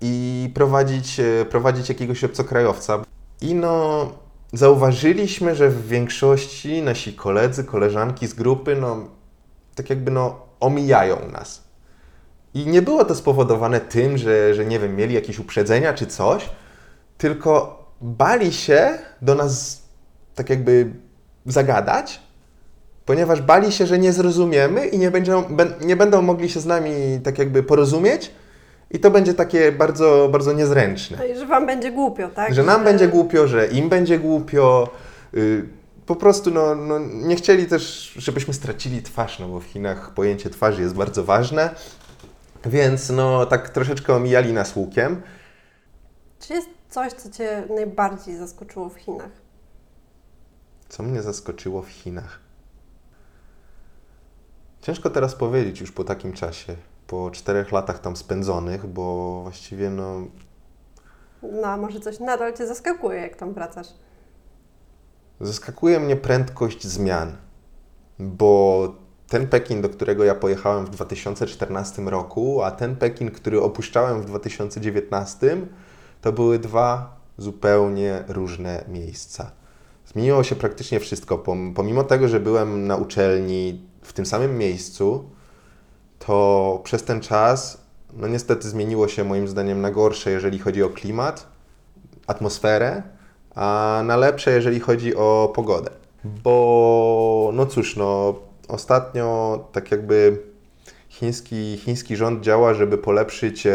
i 0.00 0.50
prowadzić, 0.54 1.20
y, 1.20 1.46
prowadzić 1.50 1.88
jakiegoś 1.88 2.24
obcokrajowca. 2.24 3.02
I 3.40 3.54
no, 3.54 4.12
zauważyliśmy, 4.52 5.54
że 5.54 5.70
w 5.70 5.88
większości 5.88 6.82
nasi 6.82 7.14
koledzy, 7.14 7.64
koleżanki 7.64 8.26
z 8.26 8.34
grupy, 8.34 8.76
no, 8.76 8.96
tak 9.74 9.90
jakby 9.90 10.10
no, 10.10 10.40
omijają 10.60 11.16
nas. 11.32 11.64
I 12.54 12.66
nie 12.66 12.82
było 12.82 13.04
to 13.04 13.14
spowodowane 13.14 13.80
tym, 13.80 14.18
że, 14.18 14.54
że 14.54 14.64
nie 14.64 14.78
wiem, 14.78 14.96
mieli 14.96 15.14
jakieś 15.14 15.38
uprzedzenia 15.38 15.94
czy 15.94 16.06
coś, 16.06 16.50
tylko 17.18 17.85
bali 18.00 18.52
się 18.52 18.98
do 19.22 19.34
nas 19.34 19.82
tak 20.34 20.50
jakby 20.50 20.90
zagadać, 21.46 22.20
ponieważ 23.06 23.42
bali 23.42 23.72
się, 23.72 23.86
że 23.86 23.98
nie 23.98 24.12
zrozumiemy 24.12 24.86
i 24.86 24.98
nie, 24.98 25.10
będą, 25.10 25.44
nie 25.80 25.96
będą 25.96 26.22
mogli 26.22 26.50
się 26.50 26.60
z 26.60 26.66
nami 26.66 26.92
tak 27.24 27.38
jakby 27.38 27.62
porozumieć 27.62 28.30
i 28.90 28.98
to 28.98 29.10
będzie 29.10 29.34
takie 29.34 29.72
bardzo, 29.72 30.28
bardzo 30.32 30.52
niezręczne. 30.52 31.28
I 31.28 31.38
że 31.38 31.46
Wam 31.46 31.66
będzie 31.66 31.92
głupio, 31.92 32.28
tak? 32.28 32.54
Że 32.54 32.62
nam 32.62 32.84
będzie 32.84 33.08
głupio, 33.08 33.46
że 33.48 33.66
im 33.66 33.88
będzie 33.88 34.18
głupio. 34.18 34.90
y, 35.34 35.68
Po 36.06 36.16
prostu 36.16 36.50
no, 36.50 36.74
no, 36.74 36.98
nie 36.98 37.36
chcieli 37.36 37.66
też, 37.66 38.12
żebyśmy 38.16 38.54
stracili 38.54 39.02
twarz, 39.02 39.38
no 39.38 39.48
bo 39.48 39.60
w 39.60 39.64
Chinach 39.64 40.14
pojęcie 40.14 40.50
twarzy 40.50 40.82
jest 40.82 40.94
bardzo 40.94 41.24
ważne. 41.24 41.70
Więc 42.66 43.10
no 43.10 43.46
tak 43.46 43.70
troszeczkę 43.70 44.14
omijali 44.14 44.52
nas 44.52 44.76
łukiem. 44.76 45.22
Czy 46.40 46.54
jest 46.54 46.68
coś, 46.96 47.12
co 47.12 47.30
Cię 47.30 47.64
najbardziej 47.74 48.36
zaskoczyło 48.36 48.88
w 48.88 48.96
Chinach? 48.96 49.30
Co 50.88 51.02
mnie 51.02 51.22
zaskoczyło 51.22 51.82
w 51.82 51.88
Chinach? 51.88 52.40
Ciężko 54.80 55.10
teraz 55.10 55.34
powiedzieć 55.34 55.80
już 55.80 55.92
po 55.92 56.04
takim 56.04 56.32
czasie, 56.32 56.76
po 57.06 57.30
czterech 57.30 57.72
latach 57.72 57.98
tam 57.98 58.16
spędzonych, 58.16 58.86
bo 58.86 59.40
właściwie 59.42 59.90
no 59.90 60.20
No, 61.42 61.68
a 61.68 61.76
może 61.76 62.00
coś 62.00 62.20
nadal 62.20 62.52
Cię 62.52 62.66
zaskakuje, 62.66 63.20
jak 63.20 63.36
tam 63.36 63.52
wracasz? 63.54 63.88
Zaskakuje 65.40 66.00
mnie 66.00 66.16
prędkość 66.16 66.86
zmian, 66.86 67.36
bo 68.18 68.94
ten 69.28 69.48
Pekin, 69.48 69.82
do 69.82 69.88
którego 69.88 70.24
ja 70.24 70.34
pojechałem 70.34 70.86
w 70.86 70.90
2014 70.90 72.02
roku, 72.02 72.62
a 72.62 72.70
ten 72.70 72.96
Pekin, 72.96 73.30
który 73.30 73.62
opuszczałem 73.62 74.22
w 74.22 74.24
2019, 74.24 75.56
to 76.20 76.32
były 76.32 76.58
dwa 76.58 77.16
zupełnie 77.38 78.24
różne 78.28 78.84
miejsca. 78.88 79.50
Zmieniło 80.06 80.42
się 80.44 80.56
praktycznie 80.56 81.00
wszystko. 81.00 81.38
Pom- 81.38 81.74
Pomimo 81.74 82.04
tego, 82.04 82.28
że 82.28 82.40
byłem 82.40 82.86
na 82.86 82.96
uczelni 82.96 83.82
w 84.02 84.12
tym 84.12 84.26
samym 84.26 84.58
miejscu, 84.58 85.30
to 86.18 86.80
przez 86.84 87.02
ten 87.02 87.20
czas, 87.20 87.80
no 88.12 88.28
niestety 88.28 88.68
zmieniło 88.68 89.08
się 89.08 89.24
moim 89.24 89.48
zdaniem 89.48 89.80
na 89.80 89.90
gorsze, 89.90 90.30
jeżeli 90.30 90.58
chodzi 90.58 90.82
o 90.82 90.88
klimat, 90.90 91.46
atmosferę, 92.26 93.02
a 93.54 94.02
na 94.04 94.16
lepsze, 94.16 94.50
jeżeli 94.50 94.80
chodzi 94.80 95.16
o 95.16 95.52
pogodę. 95.54 95.90
Bo, 96.24 97.50
no 97.54 97.66
cóż, 97.66 97.96
no 97.96 98.34
ostatnio 98.68 99.58
tak 99.72 99.90
jakby 99.90 100.42
chiński, 101.08 101.76
chiński 101.76 102.16
rząd 102.16 102.44
działa, 102.44 102.74
żeby 102.74 102.98
polepszyć, 102.98 103.66
e, 103.66 103.72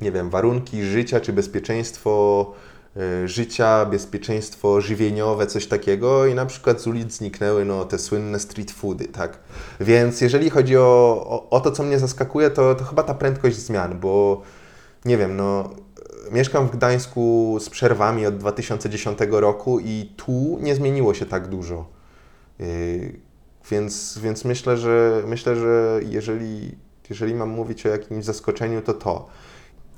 nie 0.00 0.12
wiem, 0.12 0.30
warunki 0.30 0.82
życia 0.82 1.20
czy 1.20 1.32
bezpieczeństwo 1.32 2.52
e, 2.96 3.28
życia, 3.28 3.86
bezpieczeństwo 3.86 4.80
żywieniowe, 4.80 5.46
coś 5.46 5.66
takiego 5.66 6.26
i 6.26 6.34
na 6.34 6.46
przykład 6.46 6.80
z 6.80 6.86
ulic 6.86 7.12
zniknęły 7.12 7.64
no, 7.64 7.84
te 7.84 7.98
słynne 7.98 8.38
street 8.38 8.70
foody, 8.70 9.04
tak? 9.04 9.38
Więc 9.80 10.20
jeżeli 10.20 10.50
chodzi 10.50 10.76
o, 10.76 11.26
o, 11.28 11.50
o 11.50 11.60
to, 11.60 11.70
co 11.70 11.82
mnie 11.82 11.98
zaskakuje, 11.98 12.50
to, 12.50 12.74
to 12.74 12.84
chyba 12.84 13.02
ta 13.02 13.14
prędkość 13.14 13.56
zmian, 13.56 14.00
bo 14.00 14.42
nie 15.04 15.18
wiem, 15.18 15.36
no 15.36 15.70
mieszkam 16.30 16.66
w 16.66 16.70
Gdańsku 16.70 17.56
z 17.60 17.70
przerwami 17.70 18.26
od 18.26 18.36
2010 18.36 19.18
roku 19.30 19.80
i 19.80 20.12
tu 20.16 20.58
nie 20.60 20.74
zmieniło 20.74 21.14
się 21.14 21.26
tak 21.26 21.48
dużo. 21.48 21.86
Yy, 22.58 22.66
więc, 23.70 24.18
więc 24.22 24.44
myślę, 24.44 24.76
że 24.76 25.22
myślę, 25.26 25.56
że 25.56 26.00
jeżeli, 26.08 26.76
jeżeli 27.10 27.34
mam 27.34 27.48
mówić 27.48 27.86
o 27.86 27.88
jakimś 27.88 28.24
zaskoczeniu, 28.24 28.82
to 28.82 28.94
to. 28.94 29.28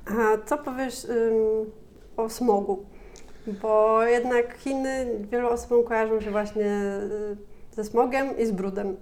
A 0.06 0.48
co 0.48 0.58
powiesz 0.58 1.04
ym, 1.04 1.70
o 2.16 2.28
smogu? 2.28 2.86
Bo 3.46 4.02
jednak 4.02 4.54
Chiny 4.58 5.06
wielu 5.30 5.48
osobom 5.48 5.84
kojarzą 5.84 6.20
się 6.20 6.30
właśnie 6.30 6.66
y, 7.72 7.76
ze 7.76 7.84
smogiem 7.84 8.38
i 8.38 8.46
z 8.46 8.50
brudem. 8.50 8.96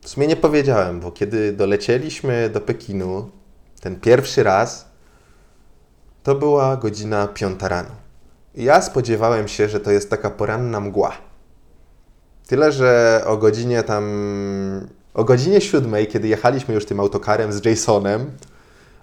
W 0.00 0.08
sumie 0.08 0.26
nie 0.26 0.36
powiedziałem, 0.36 1.00
bo 1.00 1.12
kiedy 1.12 1.52
dolecieliśmy 1.52 2.48
do 2.48 2.60
Pekinu 2.60 3.30
ten 3.80 4.00
pierwszy 4.00 4.42
raz, 4.42 4.88
to 6.22 6.34
była 6.34 6.76
godzina 6.76 7.28
piąta 7.28 7.68
rano. 7.68 7.90
I 8.54 8.64
ja 8.64 8.82
spodziewałem 8.82 9.48
się, 9.48 9.68
że 9.68 9.80
to 9.80 9.90
jest 9.90 10.10
taka 10.10 10.30
poranna 10.30 10.80
mgła. 10.80 11.12
Tyle, 12.46 12.72
że 12.72 13.22
o 13.26 13.36
godzinie 13.36 13.82
tam. 13.82 14.04
O 15.14 15.24
godzinie 15.24 15.60
siódmej, 15.60 16.06
kiedy 16.06 16.28
jechaliśmy 16.28 16.74
już 16.74 16.86
tym 16.86 17.00
autokarem 17.00 17.52
z 17.52 17.64
Jasonem, 17.64 18.30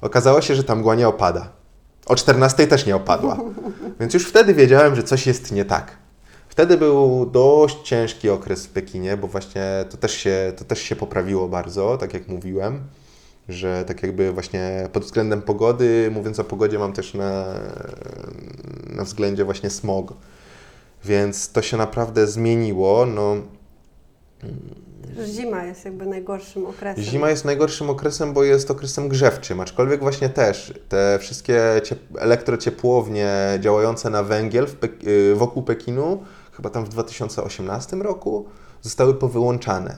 okazało 0.02 0.42
się, 0.42 0.56
że 0.56 0.64
ta 0.64 0.76
mgła 0.76 0.96
nie 0.96 1.08
opada. 1.08 1.50
O 2.06 2.16
14 2.16 2.68
też 2.68 2.86
nie 2.86 2.96
opadła. 2.96 3.38
Więc 4.00 4.14
już 4.14 4.28
wtedy 4.28 4.54
wiedziałem, 4.54 4.96
że 4.96 5.04
coś 5.04 5.28
jest 5.28 5.52
nie 5.52 5.66
tak. 5.66 5.98
Wtedy 6.50 6.78
był 6.78 7.26
dość 7.26 7.82
ciężki 7.84 8.30
okres 8.30 8.66
w 8.66 8.70
Pekinie, 8.70 9.18
bo 9.18 9.28
właśnie 9.28 9.86
to 9.90 9.98
też 9.98 10.14
się, 10.14 10.54
to 10.58 10.66
też 10.66 10.82
się 10.82 10.96
poprawiło 10.96 11.48
bardzo, 11.48 11.98
tak 11.98 12.14
jak 12.14 12.28
mówiłem, 12.28 12.84
że 13.50 13.84
tak 13.88 14.04
jakby 14.04 14.32
właśnie 14.32 14.90
pod 14.94 15.04
względem 15.04 15.42
pogody, 15.42 16.10
mówiąc 16.14 16.40
o 16.40 16.44
pogodzie, 16.44 16.80
mam 16.80 16.94
też 16.94 17.14
na, 17.14 17.46
na 18.88 19.04
względzie 19.04 19.46
właśnie 19.46 19.70
smog. 19.70 20.14
Więc 21.06 21.52
to 21.52 21.62
się 21.62 21.78
naprawdę 21.78 22.28
zmieniło. 22.28 23.06
No, 23.06 23.36
Zima 25.26 25.64
jest 25.64 25.86
jakby 25.86 26.06
najgorszym 26.06 26.66
okresem. 26.66 27.04
Zima 27.04 27.30
jest 27.30 27.46
najgorszym 27.46 27.90
okresem, 27.90 28.34
bo 28.34 28.44
jest 28.44 28.72
okresem 28.72 29.10
grzewczym, 29.10 29.60
aczkolwiek 29.60 30.00
właśnie 30.00 30.30
też 30.30 30.74
te 30.90 31.18
wszystkie 31.22 31.62
ciep- 31.84 32.18
elektrociepłownie 32.20 33.58
działające 33.60 34.10
na 34.10 34.24
węgiel 34.24 34.66
Pek- 34.66 35.08
y, 35.08 35.36
wokół 35.36 35.64
Pekinu, 35.64 36.24
chyba 36.52 36.70
tam 36.70 36.86
w 36.86 36.90
2018 36.90 37.98
roku, 37.98 38.46
zostały 38.82 39.14
powyłączane. 39.14 39.98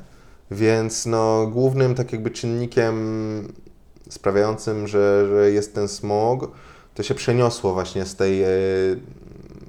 Więc 0.51 1.05
no, 1.05 1.47
głównym 1.47 1.95
tak 1.95 2.11
jakby 2.11 2.31
czynnikiem 2.31 3.53
sprawiającym, 4.09 4.87
że, 4.87 5.27
że 5.29 5.51
jest 5.51 5.75
ten 5.75 5.87
smog, 5.87 6.51
to 6.95 7.03
się 7.03 7.13
przeniosło 7.15 7.73
właśnie 7.73 8.05
z, 8.05 8.15
tej, 8.15 8.43
e, 8.43 8.47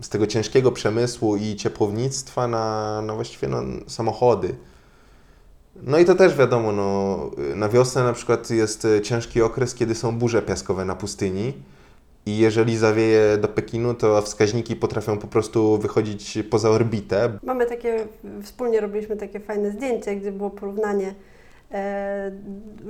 z 0.01 0.09
tego 0.09 0.27
ciężkiego 0.27 0.73
przemysłu 0.73 1.37
i 1.37 1.57
ciepłownictwa 1.57 2.49
na, 2.49 3.03
na 3.03 3.15
właściwie 3.15 3.49
no, 3.49 3.63
samochody. 3.87 4.55
No 5.87 5.99
i 5.99 6.05
to 6.05 6.15
też 6.15 6.37
wiadomo, 6.37 6.73
no, 6.73 7.19
na 7.57 7.69
wiosnę 7.69 8.05
na 8.05 8.13
przykład 8.13 8.51
jest 8.51 8.85
e, 8.85 9.01
ciężki 9.01 9.43
okres, 9.43 9.75
kiedy 9.75 9.95
są 9.95 10.19
burze 10.19 10.43
piaskowe 10.43 10.85
na 10.85 10.95
pustyni 10.95 11.53
i 12.27 12.39
jeżeli 12.39 12.77
zawieje 12.77 13.39
do 13.41 13.49
Pekinu, 13.49 13.95
to 13.95 14.23
wskaźniki 14.23 14.77
potrafią 14.77 15.19
po 15.19 15.27
prostu 15.27 15.79
wychodzić 15.79 16.39
poza 16.51 16.71
orbitę. 16.71 17.39
Mamy 17.43 17.67
takie, 17.67 18.07
wspólnie 18.43 18.81
robiliśmy 18.81 19.17
takie 19.17 19.41
fajne 19.41 19.71
zdjęcie, 19.71 20.17
gdzie 20.17 20.33
było 20.33 20.51
porównanie, 20.51 21.15
e, 21.73 22.33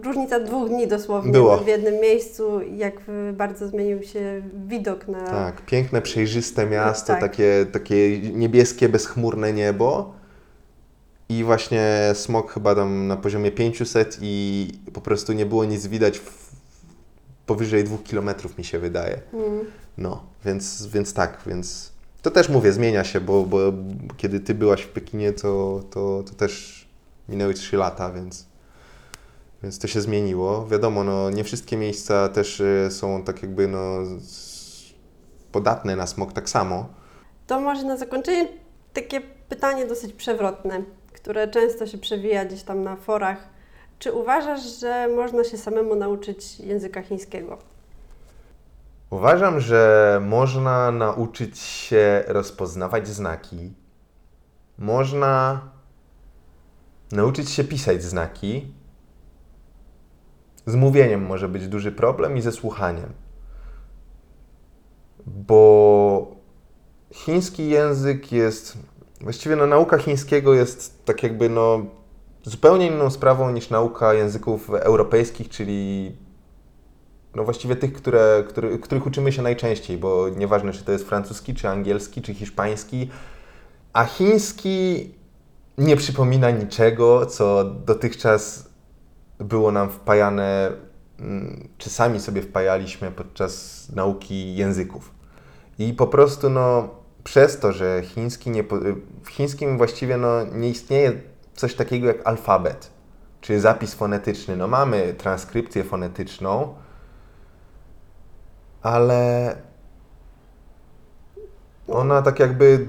różnica 0.05 0.41
dwóch 0.41 0.69
dni 0.69 0.89
dosłownie 0.89 1.33
Było. 1.33 1.59
w 1.59 1.67
jednym 1.67 1.95
miejscu, 2.01 2.61
jak 2.77 2.95
bardzo 3.33 3.69
zmienił 3.69 4.03
się 4.03 4.43
widok 4.69 5.09
na... 5.09 5.27
Tak, 5.27 5.65
piękne, 5.67 6.03
przejrzyste 6.03 6.67
miasto, 6.67 7.13
Tak. 7.13 7.21
takie, 7.21 7.67
takie 7.73 8.19
niebieskie, 8.19 8.89
bezchmurne 8.89 9.53
niebo. 9.53 10.22
I 11.33 11.45
właśnie 11.45 12.11
smog 12.15 12.53
chyba 12.53 12.75
tam 12.75 13.07
na 13.07 13.17
poziomie 13.17 13.51
500 13.51 14.19
i 14.23 14.69
po 14.93 15.01
prostu 15.01 15.33
nie 15.33 15.47
było 15.47 15.65
nic 15.65 15.87
widać 15.87 16.21
powyżej 17.47 17.85
dwóch 17.85 18.03
kilometrów 18.03 18.59
mi 18.59 18.65
się 18.65 18.79
wydaje. 18.79 19.21
Mm. 19.33 19.65
No, 19.99 20.23
więc, 20.45 20.87
więc 20.87 21.15
tak, 21.15 21.43
więc 21.47 21.93
to 22.23 22.31
też 22.31 22.49
mówię, 22.49 22.73
zmienia 22.73 23.05
się, 23.05 23.21
bo, 23.21 23.43
bo 23.43 23.59
kiedy 24.17 24.41
ty 24.41 24.55
byłaś 24.55 24.83
w 24.83 24.89
Pekinie, 24.89 25.33
to, 25.33 25.83
to, 25.91 26.23
to 26.27 26.35
też 26.35 26.83
minęły 27.29 27.55
3 27.55 27.77
lata, 27.77 28.11
więc, 28.13 28.47
więc 29.63 29.79
to 29.79 29.89
się 29.89 30.01
zmieniło. 30.01 30.67
Wiadomo, 30.67 31.05
no, 31.05 31.31
nie 31.31 31.45
wszystkie 31.45 31.77
miejsca 31.77 32.29
też 32.29 32.61
y, 32.61 32.89
są 32.91 33.25
tak 33.25 33.43
jakby 33.43 33.69
no, 33.69 33.99
podatne 35.53 35.97
na 35.97 36.07
smog 36.07 36.33
tak 36.33 36.51
samo. 36.51 36.89
To 37.47 37.61
może 37.61 37.85
na 37.85 37.97
zakończenie 37.97 38.49
takie 38.93 39.21
pytanie 39.49 39.87
dosyć 39.87 40.13
przewrotne, 40.13 40.83
które 41.13 41.49
często 41.49 41.87
się 41.87 41.99
przewija 41.99 42.45
gdzieś 42.45 42.63
tam 42.63 42.83
na 42.83 42.97
forach. 42.97 43.49
Czy 43.99 44.13
uważasz, 44.13 44.63
że 44.81 45.09
można 45.17 45.45
się 45.45 45.59
samemu 45.59 45.95
nauczyć 45.95 46.61
języka 46.61 47.03
chińskiego? 47.03 47.59
Uważam, 49.11 49.61
że 49.61 50.21
można 50.25 50.91
nauczyć 50.91 51.59
się 51.59 52.25
rozpoznawać 52.27 53.09
znaki. 53.09 53.73
Można 54.79 55.61
nauczyć 57.13 57.51
się 57.51 57.65
pisać 57.65 58.03
znaki. 58.03 58.75
Z 60.67 60.75
mówieniem 60.75 61.27
może 61.27 61.49
być 61.49 61.69
duży 61.69 61.93
problem 61.93 62.37
i 62.37 62.41
ze 62.41 62.53
słuchaniem. 62.53 63.13
Bo 65.27 66.27
chiński 67.13 67.69
język 67.69 68.33
jest. 68.33 68.79
Właściwie 69.23 69.57
no, 69.57 69.67
nauka 69.67 69.99
chińskiego 69.99 70.55
jest 70.55 71.05
tak 71.05 71.23
jakby 71.23 71.49
no, 71.49 71.87
zupełnie 72.43 72.87
inną 72.87 73.11
sprawą 73.11 73.51
niż 73.51 73.71
nauka 73.71 74.15
języków 74.15 74.71
europejskich, 74.71 75.49
czyli 75.49 76.13
no 77.35 77.45
właściwie 77.45 77.77
tych, 77.77 77.93
które, 77.93 78.45
które, 78.49 78.79
których 78.79 79.07
uczymy 79.07 79.33
się 79.33 79.43
najczęściej, 79.43 79.99
bo 79.99 80.29
nieważne 80.29 80.73
czy 80.73 80.85
to 80.85 80.93
jest 80.93 81.09
francuski, 81.09 81.55
czy 81.55 81.69
angielski, 81.69 82.23
czy 82.23 82.35
hiszpański, 82.35 83.11
a 83.93 84.05
chiński 84.05 85.11
nie 85.79 85.97
przypomina 85.97 86.51
niczego, 86.51 87.27
co 87.27 87.65
dotychczas 87.65 88.69
było 89.39 89.73
nam 89.73 89.91
wpajane, 89.91 90.73
mm, 91.19 91.69
czy 91.79 91.91
sami 91.91 92.21
sobie 92.21 92.43
wpajaliśmy 92.43 93.11
podczas 93.11 93.87
nauki 93.95 94.55
języków. 94.55 95.15
I 95.79 95.93
po 95.93 96.07
prostu 96.07 96.51
no, 96.51 96.89
przez 97.25 97.59
to, 97.59 97.73
że 97.73 98.03
chiński 98.03 98.51
nie, 98.51 98.65
w 99.23 99.29
chińskim 99.29 99.79
właściwie 99.79 100.17
no, 100.17 100.45
nie 100.45 100.69
istnieje 100.69 101.13
coś 101.55 101.75
takiego 101.75 102.07
jak 102.07 102.27
alfabet, 102.27 102.91
czy 103.41 103.61
zapis 103.61 103.95
fonetyczny. 103.95 104.57
No 104.57 104.69
mamy 104.69 105.15
transkrypcję 105.15 105.85
fonetyczną, 105.85 106.75
ale 108.83 109.57
ona 111.89 112.23
tak 112.23 112.41
jakby 112.41 112.87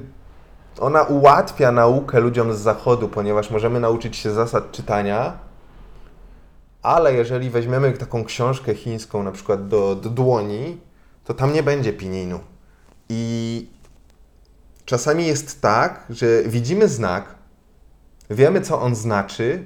ona 0.80 1.04
ułatwia 1.04 1.72
naukę 1.72 2.20
ludziom 2.20 2.54
z 2.54 2.60
zachodu, 2.60 3.10
ponieważ 3.10 3.52
możemy 3.52 3.80
nauczyć 3.80 4.16
się 4.16 4.32
zasad 4.32 4.72
czytania, 4.72 5.38
ale 6.82 7.14
jeżeli 7.14 7.50
weźmiemy 7.50 7.92
taką 7.92 8.24
książkę 8.24 8.76
chińską 8.76 9.24
na 9.24 9.32
przykład 9.32 9.68
do, 9.68 9.96
do 9.96 10.10
dłoni, 10.10 10.78
to 11.24 11.34
tam 11.34 11.54
nie 11.54 11.64
będzie 11.64 11.94
pininu. 11.94 12.40
I 13.10 13.53
czasami 14.86 15.28
jest 15.28 15.62
tak, 15.62 16.06
że 16.10 16.44
widzimy 16.44 16.88
znak, 16.88 17.36
wiemy 18.30 18.62
co 18.62 18.82
on 18.82 18.96
znaczy, 18.96 19.66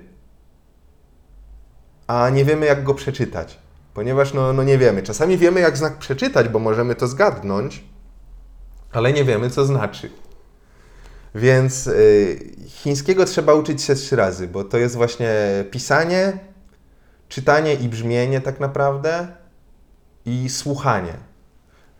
a 2.07 2.29
nie 2.29 2.45
wiemy 2.45 2.65
jak 2.65 2.83
go 2.83 2.93
przeczytać. 2.93 3.59
Ponieważ 3.93 4.33
no, 4.33 4.53
no 4.53 4.63
nie 4.63 4.77
wiemy. 4.77 5.03
Czasami 5.03 5.37
wiemy 5.37 5.59
jak 5.59 5.77
znak 5.77 5.97
przeczytać, 5.97 6.49
bo 6.49 6.59
możemy 6.59 6.95
to 6.95 7.07
zgadnąć, 7.07 7.83
ale 8.91 9.13
nie 9.13 9.23
wiemy 9.23 9.49
co 9.49 9.65
znaczy. 9.65 10.09
Więc 11.35 11.87
y, 11.87 12.55
chińskiego 12.67 13.25
trzeba 13.25 13.53
uczyć 13.53 13.81
się 13.81 13.95
trzy 13.95 14.15
razy, 14.15 14.47
bo 14.47 14.63
to 14.63 14.77
jest 14.77 14.95
właśnie 14.95 15.29
pisanie, 15.71 16.39
czytanie 17.29 17.73
i 17.73 17.89
brzmienie 17.89 18.41
tak 18.41 18.59
naprawdę 18.59 19.27
i 20.25 20.49
słuchanie. 20.49 21.13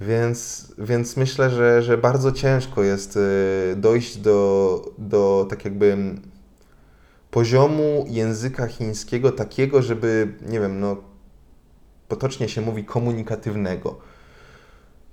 Więc, 0.02 0.74
więc 0.78 1.18
myślę, 1.18 1.50
że, 1.50 1.82
że 1.82 1.98
bardzo 1.98 2.32
ciężko 2.32 2.84
jest 2.84 3.18
y, 3.18 3.76
dojść 3.76 4.18
do, 4.18 4.82
do 4.98 5.48
tak 5.50 5.66
jakby 5.66 5.98
poziomu 7.32 8.06
języka 8.08 8.68
chińskiego 8.68 9.32
takiego, 9.32 9.82
żeby, 9.82 10.34
nie 10.50 10.60
wiem, 10.60 10.80
no 10.80 10.98
potocznie 12.08 12.50
się 12.50 12.62
mówi 12.62 12.86
komunikatywnego. 12.86 13.98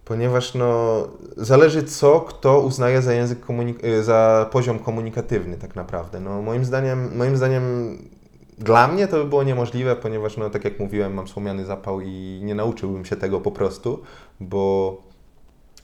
Ponieważ 0.04 0.54
no, 0.54 1.02
zależy 1.36 1.82
co 1.82 2.20
kto 2.20 2.60
uznaje 2.60 3.02
za 3.02 3.12
język 3.12 3.38
y, 3.84 4.04
za 4.04 4.48
poziom 4.52 4.78
komunikatywny 4.78 5.56
tak 5.56 5.76
naprawdę. 5.76 6.20
No, 6.20 6.42
moim 6.42 6.64
zdaniem, 6.64 7.16
moim 7.16 7.36
zdaniem 7.36 7.98
dla 8.58 8.88
mnie 8.88 9.08
to 9.08 9.16
by 9.16 9.24
było 9.24 9.42
niemożliwe, 9.42 9.96
ponieważ 9.96 10.36
no, 10.36 10.50
tak 10.50 10.64
jak 10.64 10.80
mówiłem, 10.80 11.14
mam 11.14 11.28
słomiany 11.28 11.64
zapał 11.64 12.00
i 12.00 12.40
nie 12.42 12.54
nauczyłbym 12.54 13.04
się 13.04 13.16
tego 13.16 13.40
po 13.40 13.50
prostu, 13.50 14.02
bo 14.40 14.96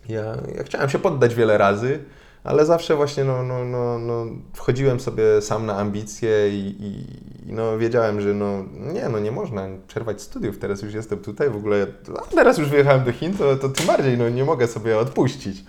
ja, 0.09 0.37
ja 0.57 0.65
chciałem 0.65 0.89
się 0.91 0.99
poddać 0.99 1.35
wiele 1.35 1.59
razy, 1.59 2.05
ale 2.45 2.67
zawsze 2.67 2.97
właśnie 2.97 3.25
no, 3.25 3.43
no, 3.43 3.65
no, 3.65 3.99
no, 3.99 4.27
wchodziłem 4.55 5.01
sobie 5.01 5.43
sam 5.43 5.67
na 5.67 5.77
ambicje 5.77 6.49
i, 6.51 6.77
i, 6.81 7.07
no, 7.53 7.79
wiedziałem, 7.79 8.21
że 8.21 8.35
no, 8.35 8.65
nie, 8.93 9.09
no 9.09 9.19
nie 9.19 9.33
można 9.33 9.69
przerwać 9.87 10.23
studiów, 10.23 10.59
teraz 10.59 10.83
już 10.83 10.95
jestem 10.95 11.19
tutaj, 11.19 11.51
w 11.51 11.57
ogóle 11.57 11.87
a 12.19 12.35
teraz 12.35 12.59
już 12.59 12.69
wyjechałem 12.69 13.05
do 13.05 13.13
Chin, 13.13 13.37
to, 13.37 13.57
to 13.57 13.69
tym 13.69 13.87
bardziej 13.87 14.19
no, 14.19 14.29
nie 14.29 14.45
mogę 14.45 14.67
sobie 14.67 14.99
odpuścić. 14.99 15.65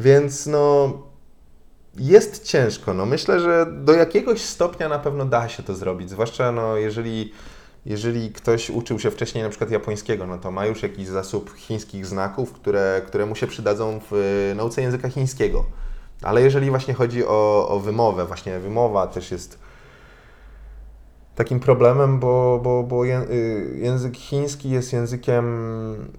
Więc 0.00 0.46
no 0.46 0.92
jest 1.98 2.44
ciężko. 2.44 2.94
No, 2.94 3.06
myślę, 3.06 3.40
że 3.40 3.66
do 3.72 3.92
jakiegoś 3.92 4.40
stopnia 4.40 4.88
na 4.88 4.98
pewno 4.98 5.24
da 5.24 5.48
się 5.48 5.62
to 5.62 5.74
zrobić, 5.74 6.10
zwłaszcza 6.10 6.52
no, 6.52 6.76
jeżeli, 6.76 7.32
jeżeli 7.86 8.32
ktoś 8.32 8.70
uczył 8.70 8.98
się 8.98 9.10
wcześniej 9.10 9.44
na 9.44 9.50
przykład 9.50 9.70
japońskiego, 9.70 10.26
no 10.26 10.38
to 10.38 10.50
ma 10.50 10.66
już 10.66 10.82
jakiś 10.82 11.06
zasób 11.06 11.54
chińskich 11.56 12.06
znaków, 12.06 12.52
które, 12.52 13.02
które 13.06 13.26
mu 13.26 13.36
się 13.36 13.46
przydadzą 13.46 14.00
w 14.10 14.12
y, 14.52 14.54
nauce 14.54 14.82
języka 14.82 15.08
chińskiego. 15.08 15.64
Ale 16.22 16.42
jeżeli 16.42 16.70
właśnie 16.70 16.94
chodzi 16.94 17.26
o, 17.26 17.68
o 17.68 17.80
wymowę, 17.80 18.26
właśnie 18.26 18.58
wymowa 18.58 19.06
też 19.06 19.30
jest 19.30 19.58
takim 21.34 21.60
problemem, 21.60 22.18
bo, 22.18 22.60
bo, 22.62 22.82
bo 22.82 23.04
y, 23.06 23.78
język 23.82 24.16
chiński 24.16 24.70
jest 24.70 24.92
językiem, 24.92 25.44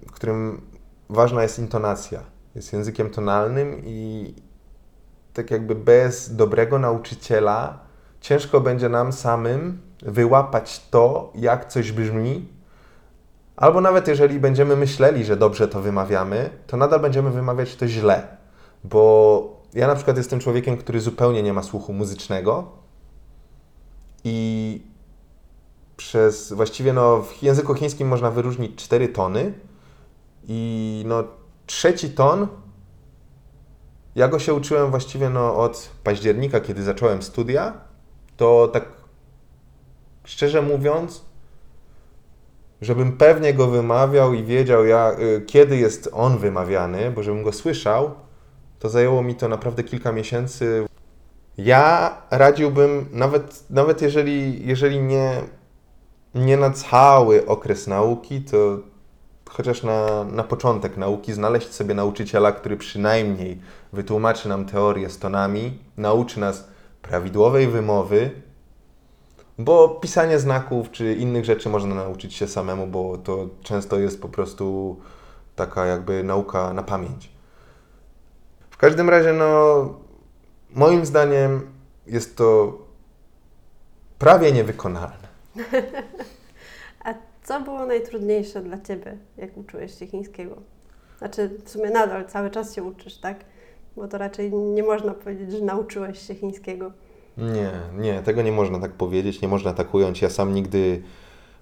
w 0.08 0.12
którym 0.12 0.60
ważna 1.08 1.42
jest 1.42 1.58
intonacja. 1.58 2.20
Jest 2.54 2.72
językiem 2.72 3.10
tonalnym 3.10 3.82
i 3.84 4.34
tak 5.34 5.50
jakby 5.50 5.74
bez 5.74 6.36
dobrego 6.36 6.78
nauczyciela 6.78 7.78
ciężko 8.20 8.60
będzie 8.60 8.88
nam 8.88 9.12
samym 9.12 9.80
wyłapać 10.02 10.86
to, 10.90 11.32
jak 11.34 11.68
coś 11.68 11.92
brzmi. 11.92 12.48
Albo 13.56 13.80
nawet 13.80 14.08
jeżeli 14.08 14.40
będziemy 14.40 14.76
myśleli, 14.76 15.24
że 15.24 15.36
dobrze 15.36 15.68
to 15.68 15.80
wymawiamy, 15.80 16.50
to 16.66 16.76
nadal 16.76 17.00
będziemy 17.00 17.30
wymawiać 17.30 17.76
to 17.76 17.88
źle. 17.88 18.36
Bo 18.84 19.62
ja 19.74 19.86
na 19.86 19.94
przykład 19.94 20.16
jestem 20.16 20.40
człowiekiem, 20.40 20.76
który 20.76 21.00
zupełnie 21.00 21.42
nie 21.42 21.52
ma 21.52 21.62
słuchu 21.62 21.92
muzycznego 21.92 22.66
i 24.24 24.82
przez 25.96 26.52
właściwie 26.52 26.92
no, 26.92 27.22
w 27.22 27.42
języku 27.42 27.74
chińskim 27.74 28.08
można 28.08 28.30
wyróżnić 28.30 28.84
cztery 28.84 29.08
tony 29.08 29.52
i 30.48 31.04
no, 31.06 31.24
trzeci 31.66 32.10
ton 32.10 32.48
ja 34.14 34.28
go 34.28 34.38
się 34.38 34.54
uczyłem 34.54 34.90
właściwie 34.90 35.30
no, 35.30 35.56
od 35.56 35.90
października, 36.04 36.60
kiedy 36.60 36.82
zacząłem 36.82 37.22
studia. 37.22 37.72
To 38.36 38.68
tak 38.68 38.84
szczerze 40.24 40.62
mówiąc, 40.62 41.24
żebym 42.80 43.12
pewnie 43.12 43.54
go 43.54 43.66
wymawiał 43.66 44.34
i 44.34 44.44
wiedział, 44.44 44.84
ja, 44.84 45.12
y, 45.12 45.42
kiedy 45.46 45.76
jest 45.76 46.08
on 46.12 46.38
wymawiany, 46.38 47.10
bo 47.10 47.22
żebym 47.22 47.42
go 47.42 47.52
słyszał, 47.52 48.14
to 48.78 48.88
zajęło 48.88 49.22
mi 49.22 49.34
to 49.34 49.48
naprawdę 49.48 49.84
kilka 49.84 50.12
miesięcy. 50.12 50.86
Ja 51.58 52.16
radziłbym, 52.30 53.08
nawet, 53.12 53.70
nawet 53.70 54.02
jeżeli, 54.02 54.66
jeżeli 54.66 55.00
nie, 55.00 55.42
nie 56.34 56.56
na 56.56 56.70
cały 56.70 57.46
okres 57.46 57.86
nauki, 57.86 58.40
to 58.40 58.78
chociaż 59.52 59.82
na, 59.82 60.24
na 60.24 60.44
początek 60.44 60.96
nauki 60.96 61.32
znaleźć 61.32 61.72
sobie 61.72 61.94
nauczyciela, 61.94 62.52
który 62.52 62.76
przynajmniej 62.76 63.60
wytłumaczy 63.92 64.48
nam 64.48 64.64
teorię 64.64 65.10
z 65.10 65.18
tonami, 65.18 65.78
nauczy 65.96 66.40
nas 66.40 66.68
prawidłowej 67.02 67.68
wymowy, 67.68 68.30
bo 69.58 69.88
pisanie 69.88 70.38
znaków 70.38 70.90
czy 70.90 71.14
innych 71.14 71.44
rzeczy 71.44 71.68
można 71.68 71.94
nauczyć 71.94 72.34
się 72.34 72.48
samemu, 72.48 72.86
bo 72.86 73.18
to 73.18 73.48
często 73.62 73.98
jest 73.98 74.22
po 74.22 74.28
prostu 74.28 74.96
taka 75.56 75.86
jakby 75.86 76.24
nauka 76.24 76.72
na 76.72 76.82
pamięć. 76.82 77.30
W 78.70 78.76
każdym 78.76 79.10
razie, 79.10 79.32
no, 79.32 79.94
moim 80.70 81.06
zdaniem 81.06 81.60
jest 82.06 82.36
to 82.36 82.78
prawie 84.18 84.52
niewykonalne. 84.52 85.28
Co 87.42 87.60
było 87.60 87.86
najtrudniejsze 87.86 88.62
dla 88.62 88.80
Ciebie, 88.80 89.16
jak 89.36 89.56
uczyłeś 89.56 89.98
się 89.98 90.06
chińskiego? 90.06 90.56
Znaczy, 91.18 91.50
w 91.64 91.70
sumie 91.70 91.90
nadal 91.90 92.26
cały 92.26 92.50
czas 92.50 92.74
się 92.74 92.82
uczysz, 92.82 93.18
tak? 93.18 93.44
Bo 93.96 94.08
to 94.08 94.18
raczej 94.18 94.52
nie 94.52 94.82
można 94.82 95.14
powiedzieć, 95.14 95.52
że 95.52 95.60
nauczyłeś 95.60 96.26
się 96.26 96.34
chińskiego. 96.34 96.92
Nie, 97.38 97.70
nie, 97.98 98.22
tego 98.22 98.42
nie 98.42 98.52
można 98.52 98.80
tak 98.80 98.92
powiedzieć, 98.92 99.42
nie 99.42 99.48
można 99.48 99.72
tak 99.72 99.94
ująć. 99.94 100.22
Ja 100.22 100.30
sam 100.30 100.54
nigdy, 100.54 101.02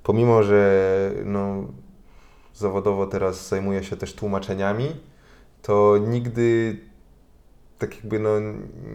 pomimo 0.02 0.42
że 0.42 1.12
no, 1.24 1.64
zawodowo 2.54 3.06
teraz 3.06 3.48
zajmuję 3.48 3.84
się 3.84 3.96
też 3.96 4.14
tłumaczeniami, 4.14 4.96
to 5.62 5.98
nigdy 6.08 6.76
tak 7.78 7.96
jakby 7.96 8.18
no, 8.18 8.30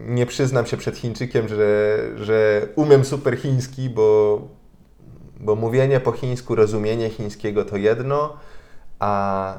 nie 0.06 0.26
przyznam 0.26 0.66
się 0.66 0.76
przed 0.76 0.96
Chińczykiem, 0.96 1.48
że, 1.48 1.98
że 2.16 2.68
umiem 2.76 3.04
super 3.04 3.38
chiński, 3.38 3.90
bo 3.90 4.40
bo 5.40 5.56
mówienie 5.56 6.00
po 6.00 6.12
chińsku, 6.12 6.54
rozumienie 6.54 7.10
chińskiego 7.10 7.64
to 7.64 7.76
jedno, 7.76 8.36
a 8.98 9.54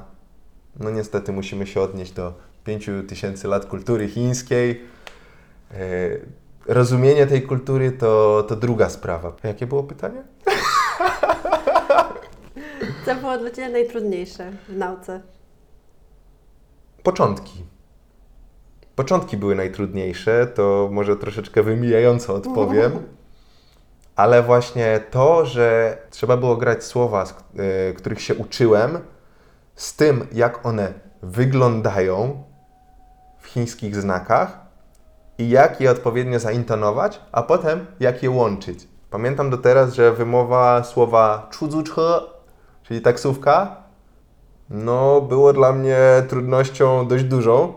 no 0.80 0.90
niestety 0.90 1.32
musimy 1.32 1.68
się 1.68 1.82
odnieść 1.82 2.12
do 2.12 2.34
5000 2.64 3.48
lat 3.48 3.66
kultury 3.66 4.08
chińskiej. 4.08 4.82
E, 5.72 5.78
Rozumienie 6.68 7.28
tej 7.28 7.42
kultury 7.42 7.92
to, 7.92 8.44
to 8.48 8.56
druga 8.56 8.90
sprawa. 8.90 9.36
Jakie 9.44 9.68
było 9.68 9.84
pytanie? 9.84 10.24
Co 13.06 13.16
było 13.16 13.38
dla 13.38 13.52
Ciebie 13.52 13.70
najtrudniejsze 13.70 14.52
w 14.70 14.78
nauce? 14.78 15.22
Początki. 17.04 17.64
Początki 18.96 19.38
były 19.38 19.56
najtrudniejsze, 19.56 20.48
to 20.48 20.90
może 20.92 21.16
troszeczkę 21.16 21.64
wymijająco 21.64 22.34
odpowiem, 22.42 22.92
ale 24.18 24.44
właśnie 24.44 25.00
to, 25.12 25.46
że 25.46 25.98
trzeba 26.10 26.38
było 26.38 26.58
grać 26.58 26.84
słowa, 26.84 27.26
z, 27.26 27.32
y, 27.32 27.94
których 27.94 28.22
się 28.22 28.36
uczyłem, 28.36 29.00
z 29.76 29.96
tym, 29.96 30.28
jak 30.32 30.66
one 30.66 30.94
wyglądają 31.24 32.44
w 33.40 33.48
chińskich 33.48 33.96
znakach 33.96 34.60
i 35.38 35.50
jak 35.50 35.82
je 35.82 35.92
odpowiednio 35.92 36.40
zaintonować, 36.40 37.22
a 37.32 37.44
potem 37.44 37.86
jak 38.00 38.24
je 38.24 38.30
łączyć. 38.30 38.88
Pamiętam 39.10 39.50
do 39.50 39.58
teraz, 39.58 39.94
że 39.94 40.14
wymowa 40.14 40.84
słowa 40.84 41.50
chuzuchhe, 41.60 42.20
czyli 42.84 43.02
taksówka, 43.02 43.76
no 44.70 45.22
było 45.22 45.54
dla 45.54 45.74
mnie 45.74 45.98
trudnością 46.30 47.08
dość 47.08 47.24
dużą 47.24 47.74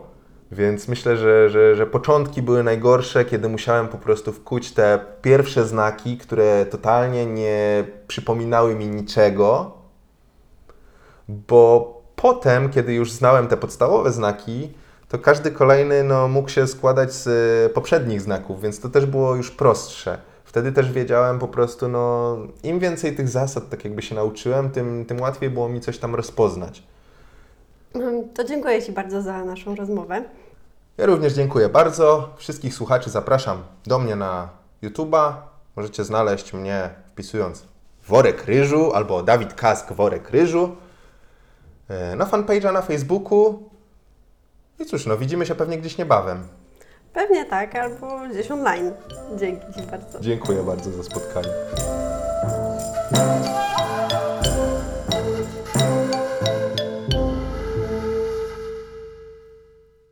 więc 0.52 0.88
myślę, 0.88 1.16
że, 1.16 1.50
że, 1.50 1.76
że 1.76 1.86
początki 1.86 2.42
były 2.42 2.62
najgorsze, 2.62 3.24
kiedy 3.24 3.48
musiałem 3.48 3.88
po 3.88 3.98
prostu 3.98 4.32
wkuć 4.32 4.72
te 4.72 4.98
pierwsze 5.22 5.66
znaki, 5.66 6.18
które 6.18 6.66
totalnie 6.66 7.26
nie 7.26 7.84
przypominały 8.08 8.74
mi 8.74 8.86
niczego, 8.86 9.72
bo 11.28 12.00
potem, 12.16 12.70
kiedy 12.70 12.94
już 12.94 13.12
znałem 13.12 13.46
te 13.46 13.56
podstawowe 13.56 14.12
znaki, 14.12 14.72
to 15.08 15.18
każdy 15.18 15.50
kolejny 15.50 16.04
no, 16.04 16.28
mógł 16.28 16.48
się 16.48 16.66
składać 16.66 17.12
z 17.12 17.26
y, 17.26 17.74
poprzednich 17.74 18.20
znaków, 18.20 18.62
więc 18.62 18.80
to 18.80 18.88
też 18.88 19.06
było 19.06 19.34
już 19.34 19.50
prostsze. 19.50 20.18
Wtedy 20.44 20.72
też 20.72 20.92
wiedziałem 20.92 21.38
po 21.38 21.48
prostu, 21.48 21.88
no, 21.88 22.36
im 22.62 22.78
więcej 22.78 23.16
tych 23.16 23.28
zasad 23.28 23.68
tak 23.68 23.84
jakby 23.84 24.02
się 24.02 24.14
nauczyłem, 24.14 24.70
tym, 24.70 25.04
tym 25.04 25.20
łatwiej 25.20 25.50
było 25.50 25.68
mi 25.68 25.80
coś 25.80 25.98
tam 25.98 26.14
rozpoznać. 26.14 26.82
Mm, 27.94 28.28
To 28.34 28.44
dziękuję 28.44 28.82
Ci 28.82 28.92
bardzo 28.92 29.22
za 29.22 29.44
naszą 29.44 29.74
rozmowę. 29.74 30.22
Ja 30.98 31.06
również 31.06 31.32
dziękuję 31.32 31.68
bardzo. 31.68 32.28
Wszystkich 32.36 32.74
słuchaczy 32.74 33.10
zapraszam 33.10 33.62
do 33.86 33.98
mnie 33.98 34.16
na 34.16 34.48
YouTube'a. 34.82 35.32
Możecie 35.76 36.04
znaleźć 36.04 36.52
mnie 36.52 36.90
wpisując 37.06 37.64
Worek 38.08 38.44
Ryżu 38.46 38.92
albo 38.94 39.22
Dawid 39.22 39.54
Kask 39.54 39.92
Worek 39.92 40.30
Ryżu. 40.30 40.76
E, 41.88 42.16
Na 42.16 42.24
fanpage'a 42.26 42.72
na 42.72 42.82
Facebooku. 42.82 43.70
I 44.78 44.86
cóż, 44.86 45.06
no 45.06 45.16
widzimy 45.18 45.46
się 45.46 45.54
pewnie 45.54 45.78
gdzieś 45.78 45.98
niebawem. 45.98 46.48
Pewnie 47.12 47.44
tak, 47.44 47.74
albo 47.74 48.20
gdzieś 48.30 48.50
online. 48.50 48.92
Dzięki 49.36 49.66
Ci 49.74 49.82
bardzo. 49.82 50.20
Dziękuję 50.20 50.62
bardzo 50.62 50.90
za 50.92 51.02
spotkanie. 51.02 51.48